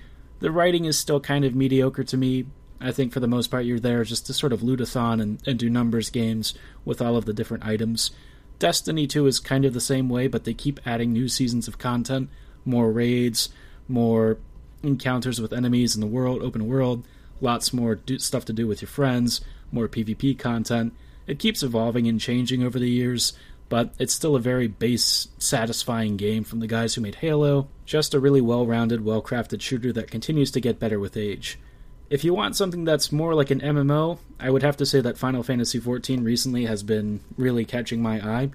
The 0.41 0.51
writing 0.51 0.87
is 0.87 0.99
still 0.99 1.21
kind 1.21 1.45
of 1.45 1.55
mediocre 1.55 2.05
to 2.05 2.17
me. 2.17 2.47
I 2.81 2.91
think 2.91 3.13
for 3.13 3.21
the 3.21 3.27
most 3.27 3.49
part 3.49 3.67
you're 3.67 3.81
there 3.81 4.03
just 4.05 4.27
to 4.27 4.33
sort 4.33 4.55
of 4.55 4.63
loot 4.63 4.81
lootathon 4.81 5.21
and, 5.21 5.43
and 5.47 5.59
do 5.59 5.69
numbers 5.69 6.09
games 6.09 6.55
with 6.87 7.03
all 7.03 7.17
of 7.17 7.27
the 7.27 7.35
different 7.35 7.67
items. 7.67 8.13
Destiny 8.59 9.07
2 9.07 9.27
is 9.27 9.39
kind 9.39 9.65
of 9.65 9.73
the 9.73 9.81
same 9.81 10.09
way, 10.09 10.27
but 10.27 10.45
they 10.45 10.55
keep 10.55 10.81
adding 10.85 11.13
new 11.13 11.29
seasons 11.29 11.69
of 11.69 11.79
content, 11.79 12.29
more 12.65 12.91
raids, 12.91 13.51
more 13.87 14.39
encounters 14.83 15.41
with 15.41 15.53
enemies 15.53 15.95
in 15.95 16.01
the 16.01 16.07
world, 16.07 16.43
open 16.43 16.67
world, 16.67 17.05
lots 17.41 17.73
more 17.73 17.95
do- 17.95 18.19
stuff 18.19 18.45
to 18.47 18.53
do 18.53 18.67
with 18.67 18.83
your 18.83 18.89
friends, 18.89 19.41
more 19.71 19.89
PvP 19.89 20.39
content. 20.39 20.93
It 21.27 21.39
keeps 21.39 21.63
evolving 21.63 22.09
and 22.09 22.21
changing 22.21 22.63
over 22.63 22.79
the 22.79 22.91
years, 22.91 23.33
but 23.69 23.93
it's 23.99 24.15
still 24.15 24.35
a 24.35 24.41
very 24.41 24.67
base, 24.67 25.29
satisfying 25.39 26.17
game 26.17 26.43
from 26.43 26.61
the 26.61 26.67
guys 26.67 26.95
who 26.95 27.01
made 27.01 27.17
Halo. 27.17 27.69
Just 27.85 28.15
a 28.15 28.21
really 28.21 28.41
well 28.41 28.67
rounded, 28.67 29.05
well 29.05 29.23
crafted 29.23 29.61
shooter 29.61 29.93
that 29.93 30.11
continues 30.11 30.51
to 30.53 30.61
get 30.61 30.81
better 30.81 30.99
with 30.99 31.17
age. 31.17 31.59
If 32.11 32.25
you 32.25 32.33
want 32.33 32.57
something 32.57 32.85
that's 32.85 33.13
more 33.13 33.35
like 33.35 33.51
an 33.51 33.61
MMO, 33.61 34.19
I 34.41 34.49
would 34.49 34.63
have 34.63 34.79
to 34.79 34.87
say 34.87 35.03
that 35.03 35.19
Final 35.19 35.43
Fantasy 35.43 35.79
XIV 35.79 36.25
recently 36.25 36.65
has 36.65 36.83
been 36.83 37.21
really 37.37 37.67
catching 37.67 38.01
my 38.01 38.19
eye. 38.27 38.51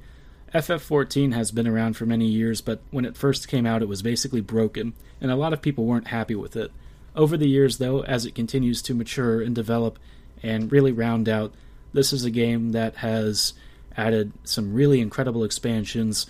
FF14 0.55 1.33
has 1.33 1.51
been 1.51 1.67
around 1.67 1.95
for 1.95 2.07
many 2.07 2.25
years, 2.25 2.61
but 2.61 2.81
when 2.89 3.05
it 3.05 3.15
first 3.15 3.47
came 3.47 3.67
out, 3.67 3.83
it 3.83 3.87
was 3.87 4.01
basically 4.01 4.41
broken, 4.41 4.93
and 5.21 5.29
a 5.29 5.35
lot 5.35 5.53
of 5.53 5.61
people 5.61 5.85
weren't 5.85 6.07
happy 6.07 6.33
with 6.33 6.55
it. 6.55 6.71
Over 7.15 7.37
the 7.37 7.47
years, 7.47 7.77
though, 7.77 8.03
as 8.03 8.25
it 8.25 8.33
continues 8.33 8.81
to 8.83 8.95
mature 8.95 9.39
and 9.39 9.53
develop 9.53 9.99
and 10.41 10.71
really 10.71 10.91
round 10.91 11.29
out, 11.29 11.53
this 11.93 12.11
is 12.11 12.25
a 12.25 12.31
game 12.31 12.71
that 12.71 12.97
has 12.97 13.53
added 13.95 14.33
some 14.43 14.73
really 14.73 14.99
incredible 14.99 15.43
expansions, 15.43 16.25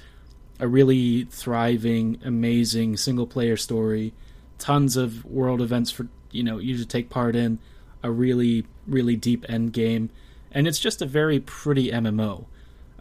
a 0.60 0.68
really 0.68 1.24
thriving, 1.24 2.20
amazing 2.26 2.98
single 2.98 3.28
player 3.28 3.56
story, 3.56 4.14
tons 4.58 4.98
of 4.98 5.24
world 5.24 5.62
events 5.62 5.90
for 5.90 6.10
you 6.34 6.44
know 6.44 6.58
you 6.58 6.78
to 6.78 6.86
take 6.86 7.10
part 7.10 7.36
in 7.36 7.60
a 8.02 8.12
really 8.12 8.66
really 8.88 9.16
deep 9.16 9.46
end 9.48 9.74
game, 9.74 10.10
and 10.52 10.68
it's 10.68 10.80
just 10.80 11.02
a 11.02 11.06
very 11.06 11.40
pretty 11.40 11.92
MMO. 11.92 12.46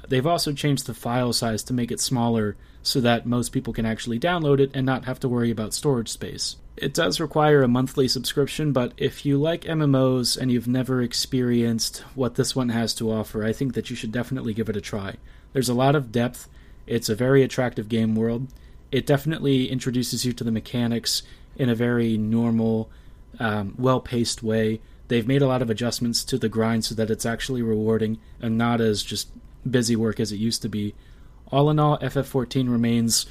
They've 0.09 0.27
also 0.27 0.53
changed 0.53 0.87
the 0.87 0.95
file 0.95 1.33
size 1.33 1.63
to 1.65 1.73
make 1.73 1.91
it 1.91 2.01
smaller 2.01 2.57
so 2.83 3.01
that 3.01 3.27
most 3.27 3.51
people 3.51 3.73
can 3.73 3.87
actually 3.87 4.19
download 4.19 4.59
it 4.59 4.71
and 4.75 4.85
not 4.85 5.05
have 5.05 5.21
to 5.21 5.29
worry 5.29 5.51
about 5.51 5.73
storage 5.73 6.09
space. 6.09 6.57
It 6.77 6.95
does 6.95 7.21
require 7.21 7.63
a 7.63 7.69
monthly 7.69 8.09
subscription, 8.09 8.73
but 8.73 8.93
if 8.97 9.25
you 9.25 9.39
like 9.39 9.63
MMOs 9.63 10.37
and 10.37 10.51
you've 10.51 10.67
never 10.67 11.03
experienced 11.03 11.99
what 12.15 12.35
this 12.35 12.57
one 12.57 12.71
has 12.71 12.95
to 12.95 13.13
offer, 13.13 13.45
I 13.45 13.53
think 13.53 13.75
that 13.75 13.91
you 13.91 13.97
should 13.97 14.11
definitely 14.11 14.55
give 14.55 14.69
it 14.69 14.77
a 14.77 14.81
try. 14.81 15.17
There's 15.53 15.69
a 15.69 15.75
lot 15.75 15.95
of 15.95 16.11
depth, 16.11 16.49
it's 16.87 17.09
a 17.09 17.15
very 17.15 17.43
attractive 17.43 17.89
game 17.89 18.15
world. 18.15 18.49
It 18.91 19.07
definitely 19.07 19.71
introduces 19.71 20.25
you 20.25 20.33
to 20.33 20.45
the 20.45 20.51
mechanics 20.51 21.23
in 21.57 21.69
a 21.69 21.75
very 21.75 22.17
normal 22.17 22.91
um, 23.39 23.75
well 23.79 24.01
paced 24.01 24.43
way. 24.43 24.81
They've 25.09 25.27
made 25.27 25.43
a 25.43 25.47
lot 25.47 25.63
of 25.63 25.71
adjustments 25.71 26.25
to 26.25 26.39
the 26.39 26.49
grind 26.49 26.85
so 26.85 26.95
that 26.95 27.11
it's 27.11 27.27
actually 27.27 27.63
rewarding 27.63 28.19
and 28.41 28.57
not 28.57 28.81
as 28.81 29.03
just 29.03 29.29
busy 29.69 29.97
work 29.97 30.19
as 30.21 30.33
it 30.33 30.37
used 30.37 30.63
to 30.63 30.69
be. 30.69 30.95
All 31.49 31.69
in 31.71 31.79
all, 31.79 31.99
FF14 31.99 32.71
remains 32.71 33.27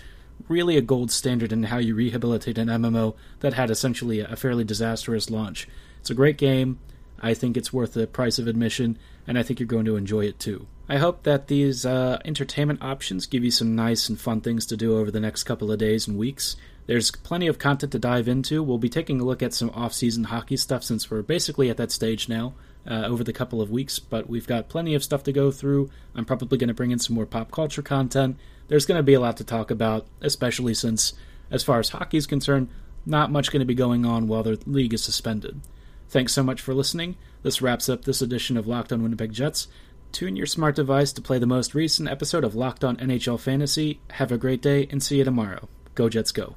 really 0.48 0.78
a 0.78 0.82
gold 0.82 1.12
standard 1.12 1.52
in 1.52 1.64
how 1.64 1.78
you 1.78 1.96
rehabilitate 1.96 2.58
an 2.58 2.68
MMO 2.68 3.16
that 3.40 3.54
had 3.54 3.70
essentially 3.70 4.20
a 4.20 4.36
fairly 4.36 4.64
disastrous 4.64 5.30
launch. 5.30 5.68
It's 6.00 6.10
a 6.10 6.16
great 6.16 6.38
game. 6.38 6.80
I 7.20 7.34
think 7.34 7.56
it's 7.56 7.72
worth 7.72 7.94
the 7.94 8.08
price 8.08 8.40
of 8.40 8.48
admission, 8.48 8.98
and 9.28 9.38
I 9.38 9.44
think 9.44 9.60
you're 9.60 9.68
going 9.68 9.86
to 9.86 9.96
enjoy 9.96 10.26
it 10.26 10.40
too. 10.40 10.68
I 10.90 10.98
hope 10.98 11.24
that 11.24 11.48
these 11.48 11.86
uh, 11.86 12.20
entertainment 12.26 12.82
options 12.82 13.28
give 13.28 13.44
you 13.44 13.52
some 13.52 13.76
nice 13.76 14.10
and 14.10 14.20
fun 14.20 14.42
things 14.42 14.66
to 14.68 14.78
do 14.78 14.98
over 14.98 15.12
the 15.12 15.20
next 15.20 15.44
couple 15.44 15.72
of 15.72 15.80
days 15.80 16.08
and 16.08 16.18
weeks. 16.18 16.56
There's 16.88 17.12
plenty 17.12 17.48
of 17.48 17.60
content 17.60 17.92
to 17.92 18.00
dive 18.00 18.28
into. 18.28 18.64
We'll 18.64 18.78
be 18.78 18.90
taking 18.90 19.22
a 19.22 19.24
look 19.24 19.42
at 19.44 19.54
some 19.54 19.70
off 19.72 19.94
season 19.94 20.26
hockey 20.26 20.58
stuff 20.58 20.84
since 20.84 21.10
we're 21.10 21.22
basically 21.22 21.70
at 21.70 21.78
that 21.78 21.92
stage 21.92 22.28
now 22.28 22.54
uh, 22.88 23.06
over 23.06 23.24
the 23.24 23.34
couple 23.34 23.62
of 23.62 23.70
weeks, 23.70 24.00
but 24.00 24.30
we've 24.30 24.48
got 24.48 24.70
plenty 24.70 24.96
of 24.96 25.04
stuff 25.04 25.24
to 25.24 25.32
go 25.32 25.52
through. 25.52 25.90
I'm 26.16 26.26
probably 26.26 26.58
going 26.58 26.70
to 26.70 26.74
bring 26.74 26.92
in 26.92 27.00
some 27.00 27.16
more 27.16 27.26
pop 27.26 27.52
culture 27.52 27.82
content. 27.82 28.38
There's 28.68 28.86
going 28.86 29.00
to 29.00 29.04
be 29.04 29.14
a 29.14 29.20
lot 29.20 29.38
to 29.38 29.44
talk 29.44 29.70
about, 29.70 30.08
especially 30.22 30.74
since, 30.74 31.14
as 31.50 31.64
far 31.64 31.80
as 31.80 31.90
hockey 31.90 32.18
is 32.18 32.28
concerned, 32.28 32.70
not 33.06 33.32
much 33.32 33.52
going 33.52 33.60
to 33.60 33.66
be 33.66 33.76
going 33.76 34.06
on 34.06 34.28
while 34.28 34.44
the 34.44 34.60
league 34.66 34.94
is 34.94 35.04
suspended. 35.04 35.62
Thanks 36.10 36.34
so 36.34 36.44
much 36.44 36.62
for 36.62 36.74
listening. 36.74 37.16
This 37.44 37.62
wraps 37.62 37.90
up 37.90 38.04
this 38.04 38.22
edition 38.22 38.58
of 38.58 38.68
Locked 38.68 38.92
On 38.92 39.02
Winnipeg 39.02 39.32
Jets. 39.32 39.68
Tune 40.12 40.36
your 40.36 40.46
smart 40.46 40.76
device 40.76 41.14
to 41.14 41.22
play 41.22 41.40
the 41.40 41.46
most 41.46 41.74
recent 41.74 42.10
episode 42.10 42.44
of 42.44 42.56
Locked 42.56 42.84
On 42.84 42.98
NHL 42.98 43.40
Fantasy. 43.40 44.02
Have 44.12 44.32
a 44.32 44.38
great 44.38 44.62
day 44.62 44.88
and 44.92 45.02
see 45.02 45.20
you 45.20 45.24
tomorrow. 45.24 45.70
Go 45.96 46.10
Jets 46.10 46.32
Go. 46.32 46.56